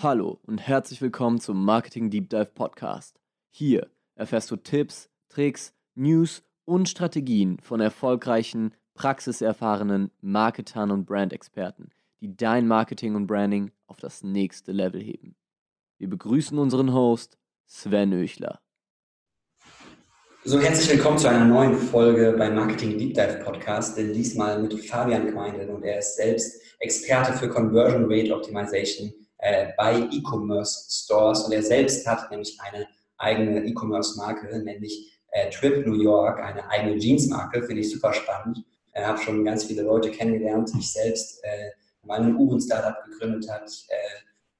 Hallo 0.00 0.38
und 0.46 0.58
herzlich 0.58 1.02
willkommen 1.02 1.40
zum 1.40 1.64
Marketing 1.64 2.08
Deep 2.08 2.30
Dive 2.30 2.52
Podcast. 2.54 3.18
Hier 3.50 3.88
erfährst 4.14 4.48
du 4.48 4.54
Tipps, 4.54 5.08
Tricks, 5.28 5.72
News 5.96 6.44
und 6.64 6.88
Strategien 6.88 7.58
von 7.60 7.80
erfolgreichen, 7.80 8.74
praxiserfahrenen 8.94 10.12
Marketern 10.20 10.92
und 10.92 11.04
Brandexperten, 11.04 11.90
die 12.20 12.36
dein 12.36 12.68
Marketing 12.68 13.16
und 13.16 13.26
Branding 13.26 13.72
auf 13.88 13.96
das 13.96 14.22
nächste 14.22 14.70
Level 14.70 15.02
heben. 15.02 15.34
Wir 15.98 16.08
begrüßen 16.08 16.56
unseren 16.56 16.94
Host 16.94 17.36
Sven 17.66 18.12
Öchler. 18.12 18.60
So, 20.44 20.60
herzlich 20.60 20.90
willkommen 20.90 21.18
zu 21.18 21.28
einer 21.28 21.44
neuen 21.44 21.74
Folge 21.74 22.36
beim 22.38 22.54
Marketing 22.54 22.96
Deep 22.98 23.14
Dive 23.14 23.40
Podcast, 23.44 23.98
denn 23.98 24.12
diesmal 24.12 24.62
mit 24.62 24.78
Fabian 24.78 25.32
Queindl 25.32 25.68
und 25.70 25.82
er 25.82 25.98
ist 25.98 26.14
selbst 26.14 26.62
Experte 26.78 27.32
für 27.32 27.48
Conversion 27.48 28.04
Rate 28.08 28.32
Optimization 28.32 29.12
äh, 29.38 29.68
bei 29.76 30.00
E-Commerce 30.10 30.86
Stores 30.90 31.42
und 31.42 31.52
er 31.52 31.62
selbst 31.62 32.06
hat 32.06 32.30
nämlich 32.30 32.58
eine 32.60 32.86
eigene 33.16 33.64
E-Commerce-Marke, 33.64 34.58
nämlich 34.62 35.18
äh, 35.30 35.50
Trip 35.50 35.86
New 35.86 36.00
York, 36.00 36.40
eine 36.40 36.68
eigene 36.70 36.98
Jeans-Marke, 36.98 37.62
finde 37.62 37.82
ich 37.82 37.90
super 37.90 38.12
spannend. 38.12 38.64
Ich 38.94 39.04
habe 39.04 39.18
schon 39.18 39.44
ganz 39.44 39.64
viele 39.64 39.82
Leute 39.82 40.10
kennengelernt. 40.10 40.70
Ich 40.78 40.92
selbst 40.92 41.42
äh, 41.44 41.70
ein 42.08 42.36
Uhren-Startup 42.36 43.04
gegründet 43.04 43.48
hat. 43.50 43.70
Äh, 43.88 43.96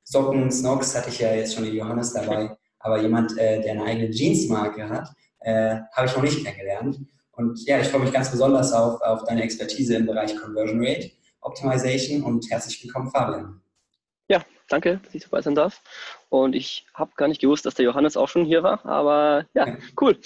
Socken, 0.04 0.50
Snox 0.50 0.94
hatte 0.96 1.08
ich 1.08 1.18
ja 1.18 1.34
jetzt 1.34 1.54
schon 1.54 1.64
den 1.64 1.74
Johannes 1.74 2.12
dabei. 2.12 2.56
Aber 2.80 3.00
jemand, 3.00 3.36
äh, 3.36 3.60
der 3.60 3.72
eine 3.72 3.84
eigene 3.84 4.10
Jeans-Marke 4.10 4.88
hat, 4.88 5.10
äh, 5.40 5.78
habe 5.92 6.06
ich 6.06 6.14
noch 6.14 6.22
nicht 6.22 6.44
kennengelernt. 6.44 7.00
Und 7.32 7.64
ja, 7.66 7.80
ich 7.80 7.88
freue 7.88 8.02
mich 8.02 8.12
ganz 8.12 8.30
besonders 8.30 8.72
auf, 8.72 9.00
auf 9.00 9.24
deine 9.24 9.42
Expertise 9.42 9.96
im 9.96 10.06
Bereich 10.06 10.36
Conversion 10.36 10.84
Rate 10.84 11.10
Optimization 11.40 12.22
und 12.22 12.50
herzlich 12.50 12.82
willkommen, 12.82 13.10
Fabian. 13.10 13.60
Danke, 14.68 15.00
dass 15.04 15.14
ich 15.14 15.24
dabei 15.24 15.42
sein 15.42 15.54
darf. 15.54 15.82
Und 16.28 16.54
ich 16.54 16.86
habe 16.94 17.12
gar 17.16 17.28
nicht 17.28 17.40
gewusst, 17.40 17.66
dass 17.66 17.74
der 17.74 17.86
Johannes 17.86 18.16
auch 18.16 18.28
schon 18.28 18.44
hier 18.44 18.62
war, 18.62 18.84
aber 18.84 19.46
ja, 19.54 19.76
cool. 20.00 20.18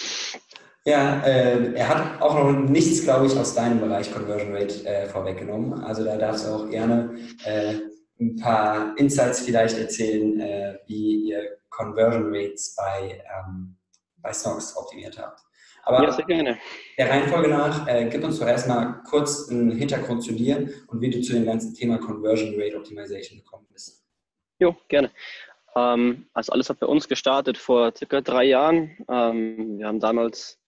Ja, 0.84 1.22
äh, 1.24 1.74
er 1.74 1.88
hat 1.88 2.20
auch 2.20 2.34
noch 2.34 2.52
nichts, 2.52 3.04
glaube 3.04 3.26
ich, 3.26 3.38
aus 3.38 3.54
deinem 3.54 3.80
Bereich 3.80 4.12
Conversion 4.12 4.52
Rate 4.52 4.84
äh, 4.84 5.06
vorweggenommen. 5.06 5.80
Also 5.84 6.04
da 6.04 6.16
darfst 6.16 6.44
du 6.44 6.50
auch 6.50 6.68
gerne 6.68 7.16
äh, 7.44 7.74
ein 8.20 8.36
paar 8.36 8.96
Insights 8.98 9.40
vielleicht 9.40 9.78
erzählen, 9.78 10.40
äh, 10.40 10.78
wie 10.86 11.30
ihr 11.30 11.58
Conversion 11.70 12.34
Rates 12.34 12.74
bei, 12.76 13.22
ähm, 13.32 13.76
bei 14.16 14.32
Snox 14.32 14.76
optimiert 14.76 15.16
habt. 15.18 15.40
Aber 15.84 16.02
ja, 16.02 16.12
sehr 16.12 16.24
gerne. 16.24 16.58
der 16.96 17.10
Reihenfolge 17.10 17.48
nach, 17.48 17.86
äh, 17.88 18.08
gib 18.08 18.22
uns 18.24 18.38
doch 18.38 18.46
erstmal 18.46 19.02
kurz 19.08 19.48
einen 19.48 19.72
Hintergrund 19.72 20.22
zu 20.22 20.32
dir 20.32 20.68
und 20.88 21.00
wie 21.00 21.10
du 21.10 21.20
zu 21.20 21.32
dem 21.32 21.44
ganzen 21.44 21.74
Thema 21.74 21.98
Conversion 21.98 22.54
Rate 22.56 22.76
Optimization 22.76 23.38
gekommen 23.38 23.66
bist. 23.72 24.01
Jo, 24.62 24.76
gerne. 24.86 25.10
Ähm, 25.74 26.26
also 26.34 26.52
alles 26.52 26.70
hat 26.70 26.78
bei 26.78 26.86
uns 26.86 27.08
gestartet 27.08 27.58
vor 27.58 27.92
circa 27.96 28.20
drei 28.20 28.44
Jahren. 28.44 28.96
Ähm, 29.08 29.78
wir 29.78 29.88
haben 29.88 29.98
damals 29.98 30.60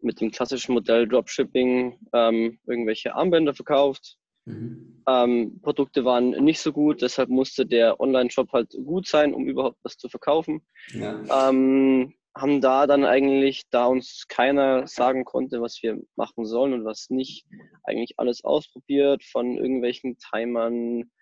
mit 0.00 0.20
dem 0.20 0.32
klassischen 0.32 0.74
Modell 0.74 1.06
Dropshipping 1.06 1.96
ähm, 2.12 2.58
irgendwelche 2.66 3.14
Armbänder 3.14 3.54
verkauft. 3.54 4.16
Mhm. 4.46 5.04
Ähm, 5.06 5.60
Produkte 5.62 6.04
waren 6.04 6.30
nicht 6.30 6.58
so 6.58 6.72
gut, 6.72 7.02
deshalb 7.02 7.28
musste 7.28 7.64
der 7.66 8.00
Online-Shop 8.00 8.52
halt 8.52 8.74
gut 8.84 9.06
sein, 9.06 9.32
um 9.32 9.46
überhaupt 9.46 9.78
was 9.84 9.96
zu 9.96 10.08
verkaufen. 10.08 10.66
Ja. 10.92 11.48
Ähm, 11.48 12.12
haben 12.36 12.60
da 12.60 12.88
dann 12.88 13.04
eigentlich, 13.04 13.62
da 13.70 13.86
uns 13.86 14.26
keiner 14.26 14.88
sagen 14.88 15.24
konnte, 15.24 15.60
was 15.60 15.80
wir 15.84 16.00
machen 16.16 16.46
sollen 16.46 16.72
und 16.72 16.84
was 16.84 17.10
nicht, 17.10 17.46
eigentlich 17.84 18.14
alles 18.18 18.42
ausprobiert, 18.42 19.22
von 19.22 19.56
irgendwelchen 19.56 20.18
Timern, 20.18 21.12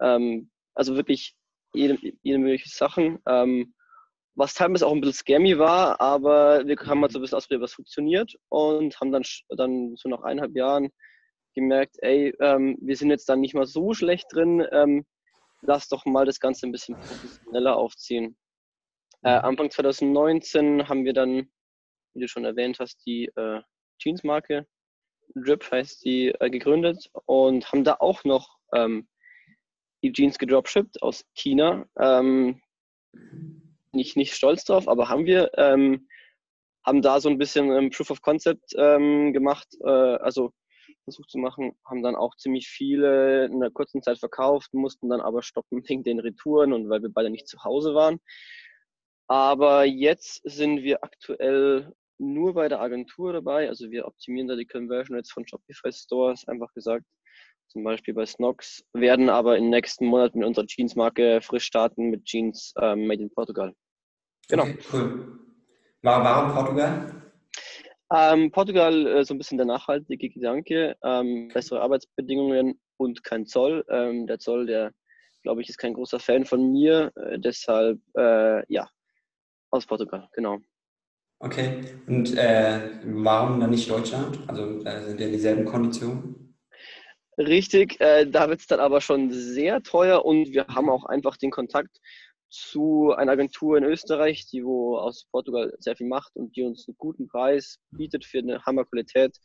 ähm, 0.00 0.50
also 0.76 0.94
wirklich 0.94 1.34
jede, 1.72 1.98
jede 2.22 2.38
mögliche 2.38 2.68
Sachen, 2.68 3.18
ähm, 3.26 3.74
was 4.34 4.54
teilweise 4.54 4.86
auch 4.86 4.92
ein 4.92 5.00
bisschen 5.00 5.14
scammy 5.14 5.58
war, 5.58 6.00
aber 6.00 6.66
wir 6.66 6.76
haben 6.76 7.00
halt 7.00 7.12
so 7.12 7.18
ein 7.18 7.22
bisschen 7.22 7.36
ausprobiert, 7.36 7.62
was 7.62 7.72
funktioniert 7.74 8.36
und 8.48 9.00
haben 9.00 9.12
dann, 9.12 9.22
dann 9.48 9.96
so 9.96 10.08
nach 10.08 10.22
eineinhalb 10.22 10.54
Jahren 10.54 10.90
gemerkt, 11.54 11.96
ey, 12.00 12.34
ähm, 12.40 12.76
wir 12.80 12.96
sind 12.96 13.10
jetzt 13.10 13.28
dann 13.28 13.40
nicht 13.40 13.54
mal 13.54 13.66
so 13.66 13.94
schlecht 13.94 14.26
drin, 14.32 14.66
ähm, 14.72 15.06
lass 15.62 15.88
doch 15.88 16.04
mal 16.04 16.26
das 16.26 16.38
Ganze 16.38 16.66
ein 16.66 16.72
bisschen 16.72 16.96
professioneller 16.96 17.76
aufziehen. 17.76 18.36
Äh, 19.22 19.30
Anfang 19.30 19.70
2019 19.70 20.86
haben 20.88 21.04
wir 21.06 21.14
dann, 21.14 21.48
wie 22.12 22.20
du 22.20 22.28
schon 22.28 22.44
erwähnt 22.44 22.78
hast, 22.78 23.04
die 23.06 23.30
äh, 23.36 23.62
Jeans-Marke, 23.98 24.66
Drip 25.34 25.70
heißt 25.70 26.04
die, 26.04 26.28
äh, 26.28 26.50
gegründet 26.50 27.10
und 27.24 27.72
haben 27.72 27.84
da 27.84 27.96
auch 27.98 28.22
noch 28.24 28.58
ähm, 28.74 29.08
die 30.06 30.12
Jeans 30.12 30.38
gedropshipped 30.38 31.02
aus 31.02 31.24
China. 31.34 31.86
Ähm, 31.98 32.60
nicht, 33.92 34.16
nicht 34.16 34.34
stolz 34.34 34.64
drauf, 34.64 34.88
aber 34.88 35.08
haben 35.08 35.26
wir. 35.26 35.50
Ähm, 35.56 36.08
haben 36.84 37.02
da 37.02 37.18
so 37.20 37.28
ein 37.28 37.38
bisschen 37.38 37.70
ähm, 37.72 37.90
Proof 37.90 38.12
of 38.12 38.22
Concept 38.22 38.72
ähm, 38.76 39.32
gemacht, 39.32 39.66
äh, 39.84 39.88
also 39.88 40.52
versucht 41.02 41.30
zu 41.30 41.38
machen, 41.38 41.72
haben 41.84 42.02
dann 42.02 42.14
auch 42.14 42.36
ziemlich 42.36 42.68
viele 42.68 43.46
in 43.46 43.54
einer 43.54 43.70
kurzen 43.70 44.02
Zeit 44.02 44.18
verkauft, 44.18 44.72
mussten 44.72 45.08
dann 45.08 45.20
aber 45.20 45.42
stoppen 45.42 45.82
wegen 45.88 46.04
den 46.04 46.20
Retouren 46.20 46.72
und 46.72 46.88
weil 46.88 47.02
wir 47.02 47.10
beide 47.12 47.30
nicht 47.30 47.48
zu 47.48 47.62
Hause 47.64 47.94
waren. 47.94 48.20
Aber 49.28 49.84
jetzt 49.84 50.40
sind 50.44 50.82
wir 50.82 51.02
aktuell 51.02 51.92
nur 52.18 52.54
bei 52.54 52.68
der 52.68 52.80
Agentur 52.80 53.32
dabei. 53.32 53.68
Also 53.68 53.90
wir 53.90 54.06
optimieren 54.06 54.48
da 54.48 54.54
die 54.54 54.66
Conversion 54.66 55.16
Rates 55.16 55.32
von 55.32 55.46
Shopify 55.46 55.92
Stores, 55.92 56.46
einfach 56.46 56.72
gesagt. 56.72 57.04
Zum 57.68 57.84
Beispiel 57.84 58.14
bei 58.14 58.26
Snox, 58.26 58.84
werden 58.92 59.28
aber 59.28 59.56
in 59.56 59.64
den 59.64 59.70
nächsten 59.70 60.06
Monaten 60.06 60.38
mit 60.38 60.48
unserer 60.48 60.66
Jeans-Marke 60.66 61.40
frisch 61.42 61.64
starten 61.64 62.10
mit 62.10 62.24
Jeans 62.24 62.72
ähm, 62.80 63.06
made 63.06 63.22
in 63.22 63.30
Portugal. 63.30 63.74
Genau. 64.48 64.62
Okay, 64.62 64.78
cool. 64.92 65.38
Warum 66.02 66.54
Portugal? 66.54 67.22
Ähm, 68.12 68.52
Portugal, 68.52 69.06
äh, 69.06 69.24
so 69.24 69.34
ein 69.34 69.38
bisschen 69.38 69.58
der 69.58 69.66
nachhaltige 69.66 70.30
Gedanke, 70.30 70.96
ähm, 71.02 71.48
bessere 71.52 71.80
Arbeitsbedingungen 71.80 72.80
und 72.98 73.24
kein 73.24 73.46
Zoll. 73.46 73.84
Ähm, 73.88 74.26
der 74.28 74.38
Zoll, 74.38 74.66
der, 74.66 74.92
glaube 75.42 75.62
ich, 75.62 75.68
ist 75.68 75.78
kein 75.78 75.94
großer 75.94 76.20
Fan 76.20 76.44
von 76.44 76.70
mir. 76.70 77.12
Äh, 77.16 77.40
deshalb, 77.40 77.98
äh, 78.16 78.62
ja, 78.72 78.88
aus 79.70 79.86
Portugal, 79.86 80.28
genau. 80.32 80.58
Okay. 81.40 81.84
Und 82.06 82.36
äh, 82.36 83.00
warum 83.04 83.60
dann 83.60 83.70
nicht 83.70 83.90
Deutschland? 83.90 84.38
Also 84.46 84.82
da 84.82 85.02
sind 85.02 85.20
ja 85.20 85.28
dieselben 85.28 85.64
Konditionen. 85.64 86.45
Richtig, 87.38 88.00
äh, 88.00 88.26
da 88.26 88.48
wird 88.48 88.60
es 88.60 88.66
dann 88.66 88.80
aber 88.80 89.00
schon 89.00 89.30
sehr 89.30 89.82
teuer 89.82 90.24
und 90.24 90.52
wir 90.52 90.66
haben 90.68 90.88
auch 90.88 91.04
einfach 91.04 91.36
den 91.36 91.50
Kontakt 91.50 92.00
zu 92.48 93.12
einer 93.12 93.32
Agentur 93.32 93.76
in 93.76 93.84
Österreich, 93.84 94.46
die 94.46 94.64
wo 94.64 94.96
aus 94.96 95.26
Portugal 95.30 95.74
sehr 95.78 95.96
viel 95.96 96.06
macht 96.06 96.36
und 96.36 96.56
die 96.56 96.62
uns 96.62 96.86
einen 96.88 96.96
guten 96.96 97.26
Preis 97.28 97.78
bietet 97.90 98.24
für 98.24 98.38
eine 98.38 98.64
Hammerqualität 98.64 99.36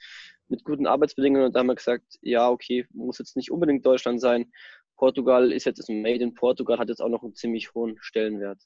mit 0.48 0.64
guten 0.64 0.88
Arbeitsbedingungen. 0.88 1.48
Und 1.48 1.56
da 1.56 1.60
haben 1.60 1.68
wir 1.68 1.76
gesagt, 1.76 2.18
ja, 2.22 2.50
okay, 2.50 2.86
muss 2.92 3.18
jetzt 3.18 3.36
nicht 3.36 3.52
unbedingt 3.52 3.86
Deutschland 3.86 4.22
sein. 4.22 4.52
Portugal 4.96 5.52
ist 5.52 5.66
jetzt 5.66 5.90
ein 5.90 6.02
Made 6.02 6.24
in 6.24 6.34
Portugal, 6.34 6.78
hat 6.78 6.90
jetzt 6.90 7.02
auch 7.02 7.10
noch 7.10 7.24
einen 7.24 7.36
ziemlich 7.36 7.74
hohen 7.74 7.98
Stellenwert. 8.00 8.62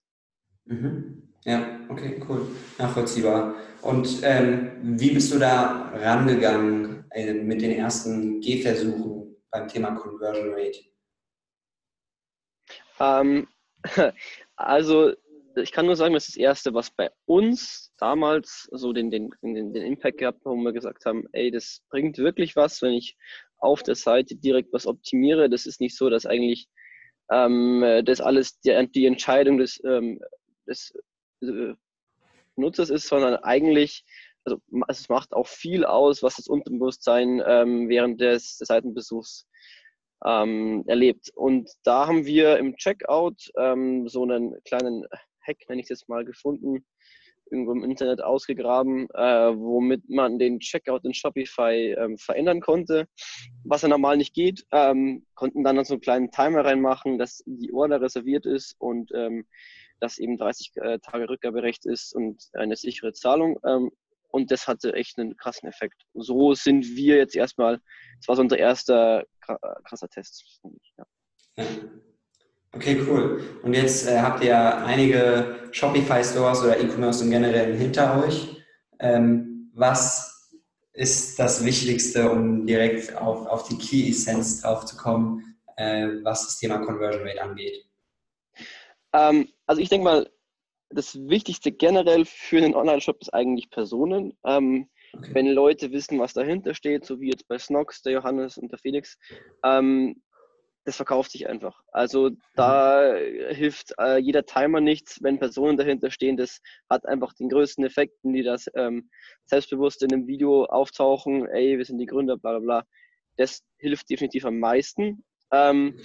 Mhm. 0.66 1.24
Ja, 1.46 1.80
okay, 1.90 2.22
cool. 2.28 2.48
Nachvollziehbar. 2.78 3.56
Und 3.82 4.20
ähm, 4.24 4.72
wie 4.82 5.12
bist 5.12 5.34
du 5.34 5.40
da 5.40 5.92
rangegangen 5.94 7.06
äh, 7.12 7.34
mit 7.34 7.62
den 7.62 7.72
ersten 7.72 8.42
Gehversuchen 8.42 9.15
beim 9.52 9.68
Thema 9.68 9.96
Conversion 9.96 10.54
Rate? 10.54 10.80
Ähm, 13.00 13.48
also, 14.56 15.14
ich 15.56 15.72
kann 15.72 15.86
nur 15.86 15.96
sagen, 15.96 16.14
das 16.14 16.28
ist 16.28 16.36
das 16.36 16.42
Erste, 16.42 16.74
was 16.74 16.92
bei 16.92 17.10
uns 17.26 17.94
damals 17.98 18.68
so 18.72 18.92
den, 18.94 19.10
den, 19.10 19.30
den, 19.42 19.74
den 19.74 19.86
Impact 19.86 20.18
gehabt 20.18 20.40
hat, 20.40 20.46
wo 20.46 20.56
wir 20.56 20.74
gesagt 20.74 21.06
haben, 21.06 21.26
ey, 21.32 21.52
das 21.52 21.82
bringt 21.90 22.18
wirklich 22.18 22.56
was, 22.56 22.82
wenn 22.82 22.94
ich 22.94 23.18
auf 23.58 23.84
der 23.84 23.96
Seite 23.96 24.36
direkt 24.36 24.74
was 24.74 24.86
optimiere. 24.86 25.50
Das 25.50 25.66
ist 25.66 25.80
nicht 25.80 25.96
so, 25.96 26.10
dass 26.10 26.26
eigentlich 26.26 26.68
ähm, 27.32 28.04
das 28.06 28.22
alles 28.22 28.60
die, 28.60 28.90
die 28.94 29.06
Entscheidung 29.06 29.58
des 29.58 29.82
ähm, 29.86 30.20
des 30.68 30.94
äh, 31.42 31.74
Nutzers 32.56 32.90
ist, 32.90 33.08
sondern 33.08 33.36
eigentlich, 33.38 34.06
also 34.46 34.62
es 34.88 35.10
macht 35.10 35.34
auch 35.34 35.48
viel 35.48 35.86
aus, 35.86 36.24
was 36.24 36.36
das 36.36 36.48
Unterbewusstsein 36.48 37.42
ähm, 37.46 37.90
während 37.90 38.22
des, 38.22 38.58
des 38.58 38.68
Seitenbesuchs 38.68 39.48
ähm, 40.26 40.84
erlebt. 40.88 41.32
Und 41.36 41.70
da 41.84 42.08
haben 42.08 42.26
wir 42.26 42.58
im 42.58 42.76
Checkout 42.78 43.52
ähm, 43.58 44.08
so 44.08 44.24
einen 44.24 44.56
kleinen 44.64 45.06
Hack, 45.46 45.58
nenne 45.68 45.82
ich 45.82 45.86
es 45.86 46.00
jetzt 46.00 46.10
mal, 46.10 46.26
gefunden, 46.26 46.86
irgendwo 47.52 47.74
im 47.74 47.84
Internet 47.84 48.24
ausgegraben, 48.24 49.08
äh, 49.14 49.56
womit 49.56 50.10
man 50.10 50.40
den 50.40 50.60
Checkout 50.60 51.06
in 51.06 51.14
Shopify 51.14 51.96
ähm, 51.98 52.18
verändern 52.18 52.60
konnte. 52.60 53.08
Was 53.64 53.84
ja 53.84 53.88
normal 53.88 54.18
nicht 54.18 54.34
geht, 54.34 54.66
ähm, 54.72 55.26
konnten 55.36 55.64
dann 55.64 55.84
so 55.86 55.94
einen 55.94 56.02
kleinen 56.02 56.32
Timer 56.32 56.66
reinmachen, 56.66 57.18
dass 57.18 57.44
die 57.46 57.72
Order 57.72 58.02
reserviert 58.02 58.46
ist 58.46 58.76
und 58.80 59.12
ähm, 59.14 59.46
dass 60.00 60.18
eben 60.18 60.38
30 60.38 60.72
äh, 60.76 61.00
Tage 61.00 61.30
Rückgaberecht 61.30 61.86
ist 61.86 62.14
und 62.16 62.44
eine 62.54 62.76
sichere 62.76 63.14
Zahlung. 63.14 63.58
Und 64.36 64.52
das 64.52 64.68
hatte 64.68 64.92
echt 64.94 65.18
einen 65.18 65.38
krassen 65.38 65.70
Effekt. 65.70 66.04
So 66.14 66.54
sind 66.54 66.86
wir 66.98 67.16
jetzt 67.16 67.38
erstmal, 67.38 67.80
das 68.20 68.28
war 68.28 68.36
so 68.36 68.42
unser 68.42 68.58
erster 68.58 69.24
krasser 69.86 70.10
Test. 70.10 70.60
Ja. 70.98 71.66
Okay, 72.74 73.02
cool. 73.08 73.42
Und 73.64 73.74
jetzt 73.74 74.10
äh, 74.10 74.20
habt 74.20 74.44
ihr 74.44 74.58
einige 74.58 75.70
Shopify-Stores 75.72 76.64
oder 76.64 76.78
E-Commerce 76.78 77.24
im 77.24 77.32
Generellen 77.32 77.78
hinter 77.78 78.26
euch. 78.26 78.62
Ähm, 79.00 79.72
was 79.74 80.52
ist 80.92 81.40
das 81.40 81.64
Wichtigste, 81.64 82.30
um 82.30 82.66
direkt 82.68 83.16
auf, 83.16 83.48
auf 83.48 83.70
die 83.70 83.78
Key 83.78 84.10
Essence 84.10 84.62
drauf 84.62 84.84
zu 84.84 84.98
kommen, 84.98 85.56
äh, 85.78 86.10
was 86.24 86.44
das 86.44 86.60
Thema 86.60 86.80
Conversion 86.80 87.26
Rate 87.26 87.42
angeht? 87.42 87.86
Ähm, 89.14 89.48
also 89.66 89.82
ich 89.82 89.88
denke 89.88 90.04
mal, 90.04 90.30
das 90.96 91.16
Wichtigste 91.16 91.72
generell 91.72 92.26
für 92.26 92.58
einen 92.58 92.76
Online-Shop 92.76 93.22
ist 93.22 93.34
eigentlich 93.34 93.70
Personen. 93.70 94.38
Ähm, 94.46 94.90
okay. 95.14 95.30
Wenn 95.34 95.48
Leute 95.48 95.92
wissen, 95.92 96.20
was 96.20 96.34
dahinter 96.34 96.74
steht, 96.74 97.06
so 97.06 97.20
wie 97.20 97.30
jetzt 97.30 97.48
bei 97.48 97.58
Snox, 97.58 98.02
der 98.02 98.14
Johannes 98.14 98.58
und 98.58 98.72
der 98.72 98.80
Felix, 98.80 99.18
ähm, 99.64 100.22
das 100.86 100.98
verkauft 100.98 101.32
sich 101.32 101.48
einfach. 101.48 101.82
Also 101.92 102.30
da 102.54 103.16
hilft 103.16 103.94
äh, 104.00 104.18
jeder 104.18 104.46
Timer 104.46 104.82
nichts, 104.82 105.22
wenn 105.22 105.40
Personen 105.40 105.78
dahinter 105.78 106.12
stehen. 106.12 106.38
Das 106.38 106.62
hat 106.90 107.08
einfach 107.08 107.34
den 107.34 107.50
größten 107.50 107.84
Effekt, 107.84 108.14
die 108.22 108.44
das 108.44 108.70
ähm, 108.76 109.10
selbstbewusst 109.46 110.04
in 110.04 110.14
einem 110.14 110.28
Video 110.28 110.66
auftauchen, 110.66 111.48
ey, 111.48 111.78
wir 111.78 111.86
sind 111.86 111.98
die 111.98 112.06
Gründer, 112.06 112.38
bla 112.38 112.52
bla 112.52 112.60
bla. 112.60 112.86
Das 113.36 113.64
hilft 113.78 114.10
definitiv 114.12 114.46
am 114.46 114.60
meisten. 114.60 115.24
Ähm, 115.52 116.00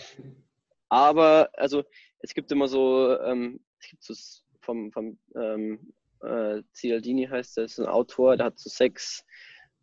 aber 0.88 1.50
also 1.52 1.84
es 2.20 2.32
gibt 2.32 2.50
immer 2.50 2.66
so, 2.66 3.18
ähm, 3.20 3.60
es 3.78 3.90
gibt 3.90 4.02
so 4.02 4.14
vom, 4.60 4.92
vom 4.92 5.18
ähm, 5.36 5.92
äh, 6.22 6.62
Cialdini 6.72 7.26
heißt 7.26 7.56
das, 7.56 7.78
ein 7.78 7.86
Autor, 7.86 8.36
der 8.36 8.46
hat 8.46 8.58
so 8.58 8.70
sechs 8.70 9.24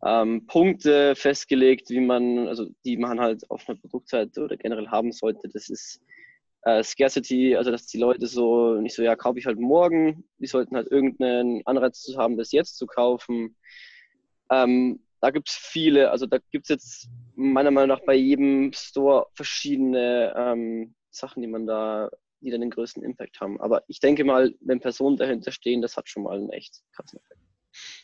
ähm, 0.04 0.46
Punkte 0.46 1.14
festgelegt, 1.16 1.90
wie 1.90 2.00
man, 2.00 2.48
also 2.48 2.66
die 2.84 2.96
man 2.96 3.20
halt 3.20 3.48
auf 3.50 3.68
einer 3.68 3.78
Produktseite 3.78 4.42
oder 4.42 4.56
generell 4.56 4.88
haben 4.88 5.12
sollte. 5.12 5.48
Das 5.48 5.68
ist 5.68 6.00
äh, 6.62 6.82
Scarcity, 6.82 7.56
also 7.56 7.70
dass 7.70 7.86
die 7.86 7.98
Leute 7.98 8.26
so 8.26 8.74
nicht 8.74 8.94
so, 8.94 9.02
ja, 9.02 9.16
kaufe 9.16 9.38
ich 9.38 9.46
halt 9.46 9.58
morgen. 9.58 10.24
Die 10.38 10.46
sollten 10.46 10.76
halt 10.76 10.90
irgendeinen 10.90 11.66
Anreiz 11.66 12.00
zu 12.02 12.16
haben, 12.16 12.36
das 12.36 12.52
jetzt 12.52 12.76
zu 12.76 12.86
kaufen. 12.86 13.56
Ähm, 14.50 15.00
da 15.20 15.30
gibt 15.30 15.48
es 15.48 15.56
viele, 15.56 16.10
also 16.10 16.26
da 16.26 16.38
gibt 16.50 16.66
es 16.66 16.68
jetzt 16.68 17.08
meiner 17.34 17.70
Meinung 17.70 17.88
nach 17.88 18.04
bei 18.04 18.14
jedem 18.14 18.72
Store 18.72 19.26
verschiedene 19.34 20.32
ähm, 20.36 20.94
Sachen, 21.10 21.42
die 21.42 21.48
man 21.48 21.66
da, 21.66 22.08
die 22.40 22.50
dann 22.50 22.60
den 22.60 22.70
größten 22.70 23.02
Impact 23.02 23.40
haben. 23.40 23.60
Aber 23.60 23.82
ich 23.88 24.00
denke 24.00 24.24
mal, 24.24 24.54
wenn 24.60 24.80
Personen 24.80 25.16
dahinter 25.16 25.52
stehen, 25.52 25.82
das 25.82 25.96
hat 25.96 26.08
schon 26.08 26.24
mal 26.24 26.36
einen 26.36 26.50
echt 26.50 26.82
krassen 26.92 27.18
Effekt. 27.18 27.40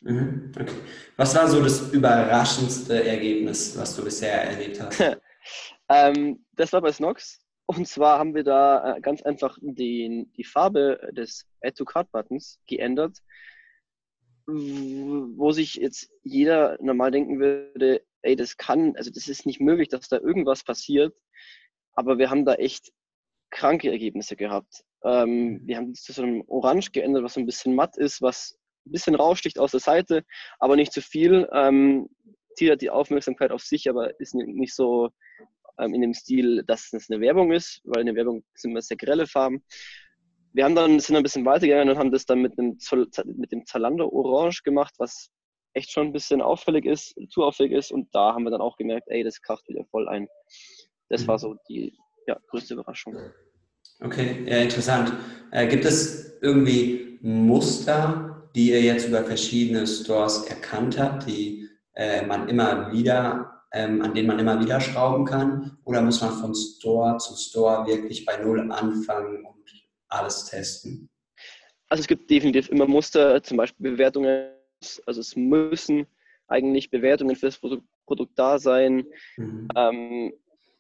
Mhm, 0.03 0.53
okay. 0.55 0.75
Was 1.17 1.35
war 1.35 1.49
so 1.49 1.63
das 1.63 1.93
überraschendste 1.93 3.05
Ergebnis, 3.05 3.77
was 3.77 3.97
du 3.97 4.05
bisher 4.05 4.45
erlebt 4.45 4.81
hast? 4.81 5.01
ähm, 5.89 6.45
das 6.53 6.73
war 6.73 6.81
bei 6.83 6.93
Snox. 6.93 7.41
Und 7.67 7.89
zwar 7.89 8.19
haben 8.19 8.35
wir 8.35 8.45
da 8.45 8.97
äh, 8.97 9.01
ganz 9.01 9.23
einfach 9.23 9.57
den, 9.61 10.31
die 10.35 10.45
Farbe 10.45 11.01
des 11.13 11.47
Add-to-Card-Buttons 11.63 12.61
geändert, 12.67 13.19
wo 14.47 15.53
sich 15.53 15.77
jetzt 15.77 16.11
jeder 16.23 16.77
normal 16.83 17.11
denken 17.11 17.41
würde, 17.41 18.05
ey, 18.21 18.37
das 18.37 18.59
kann, 18.59 18.95
also 18.97 19.11
das 19.11 19.29
ist 19.29 19.47
nicht 19.47 19.61
möglich, 19.61 19.89
dass 19.89 20.09
da 20.09 20.19
irgendwas 20.19 20.63
passiert. 20.63 21.15
Aber 21.95 22.19
wir 22.19 22.29
haben 22.29 22.45
da 22.45 22.55
echt 22.55 22.93
kranke 23.55 23.91
Ergebnisse 23.91 24.37
gehabt. 24.37 24.85
Ähm, 25.05 25.61
wir 25.65 25.77
haben 25.77 25.93
das 25.93 26.03
zu 26.03 26.13
so 26.13 26.23
einem 26.23 26.45
Orange 26.49 26.91
geändert, 26.93 27.23
was 27.23 27.35
so 27.35 27.41
ein 27.41 27.47
bisschen 27.47 27.75
matt 27.75 27.97
ist, 27.97 28.21
was 28.21 28.59
ein 28.87 28.93
bisschen 28.93 29.15
raussticht 29.15 29.59
aus 29.59 29.71
der 29.71 29.81
Seite, 29.81 30.25
aber 30.59 30.77
nicht 30.77 30.93
zu 30.93 31.01
viel. 31.01 31.49
Ähm, 31.53 32.09
zieht 32.57 32.71
halt 32.71 32.83
die 32.83 32.91
Aufmerksamkeit 32.91 33.51
auf 33.51 33.63
sich, 33.63 33.89
aber 33.89 34.19
ist 34.21 34.35
nicht 34.35 34.75
so 34.75 35.11
ähm, 35.79 35.95
in 35.95 36.03
dem 36.03 36.15
Stil, 36.15 36.63
dass 36.67 36.93
es 36.93 37.11
eine 37.11 37.21
Werbung 37.21 37.53
ist, 37.53 37.81
weil 37.85 38.01
in 38.01 38.07
der 38.07 38.15
Werbung 38.15 38.45
sind 38.55 38.73
immer 38.73 38.83
sehr 38.83 38.97
grelle 38.97 39.27
Farben. 39.27 39.63
Wir 40.53 40.65
haben 40.65 40.75
dann, 40.75 41.01
sind 41.01 41.17
ein 41.17 41.23
bisschen 41.23 41.45
weitergegangen 41.45 41.91
und 41.91 41.99
haben 41.99 42.13
das 42.13 42.27
dann 42.27 42.41
mit, 42.41 42.59
einem, 42.59 42.79
mit 43.37 43.51
dem 43.51 43.67
Zalando 43.67 44.09
Orange 44.09 44.63
gemacht, 44.63 44.95
was 44.99 45.31
echt 45.73 45.91
schon 45.91 46.07
ein 46.07 46.13
bisschen 46.13 46.41
auffällig 46.41 46.87
ist, 46.87 47.15
zu 47.29 47.43
auffällig 47.43 47.73
ist. 47.73 47.91
Und 47.91 48.15
da 48.15 48.35
haben 48.35 48.45
wir 48.45 48.51
dann 48.51 48.61
auch 48.61 48.77
gemerkt, 48.77 49.09
ey, 49.09 49.25
das 49.25 49.43
kracht 49.43 49.69
wieder 49.69 49.85
voll 49.87 50.09
ein. 50.09 50.29
Das 51.09 51.27
war 51.27 51.35
mhm. 51.35 51.41
so 51.41 51.57
die 51.69 51.97
ja, 52.27 52.39
größte 52.49 52.75
Überraschung. 52.75 53.17
Okay, 54.01 54.45
ja, 54.47 54.59
interessant. 54.59 55.13
Äh, 55.51 55.69
gibt 55.69 55.85
es 55.85 56.39
irgendwie 56.41 57.19
Muster, 57.23 58.49
die 58.55 58.71
ihr 58.71 58.83
jetzt 58.83 59.09
über 59.09 59.25
verschiedene 59.25 59.87
Stores 59.87 60.45
erkannt 60.47 60.99
habt, 60.99 61.27
die 61.27 61.69
äh, 61.95 62.25
man 62.27 62.49
immer 62.49 62.93
wieder, 62.93 63.63
ähm, 63.73 64.03
an 64.03 64.15
denen 64.15 64.29
man 64.29 64.39
immer 64.39 64.61
wieder 64.61 64.81
schrauben 64.81 65.25
kann? 65.25 65.79
Oder 65.85 66.03
muss 66.03 66.21
man 66.21 66.33
von 66.33 66.55
Store 66.55 67.17
zu 67.19 67.35
Store 67.37 67.87
wirklich 67.87 68.25
bei 68.25 68.37
Null 68.37 68.71
anfangen 68.71 69.45
und 69.45 69.87
alles 70.09 70.47
testen? 70.47 71.09
Also 71.89 72.03
es 72.03 72.07
gibt 72.07 72.31
definitiv 72.31 72.69
immer 72.71 72.87
Muster, 72.87 73.43
zum 73.43 73.57
Beispiel 73.57 73.93
Bewertungen. 73.93 74.51
Also 75.07 75.21
es 75.21 75.37
müssen 75.37 76.07
eigentlich 76.47 76.91
Bewertungen 76.91 77.37
für 77.37 77.47
das 77.47 77.59
Produkt, 77.59 77.85
Produkt 78.07 78.39
da 78.39 78.59
sein. 78.59 79.07
Mhm. 79.37 79.69
Ähm, 79.75 80.33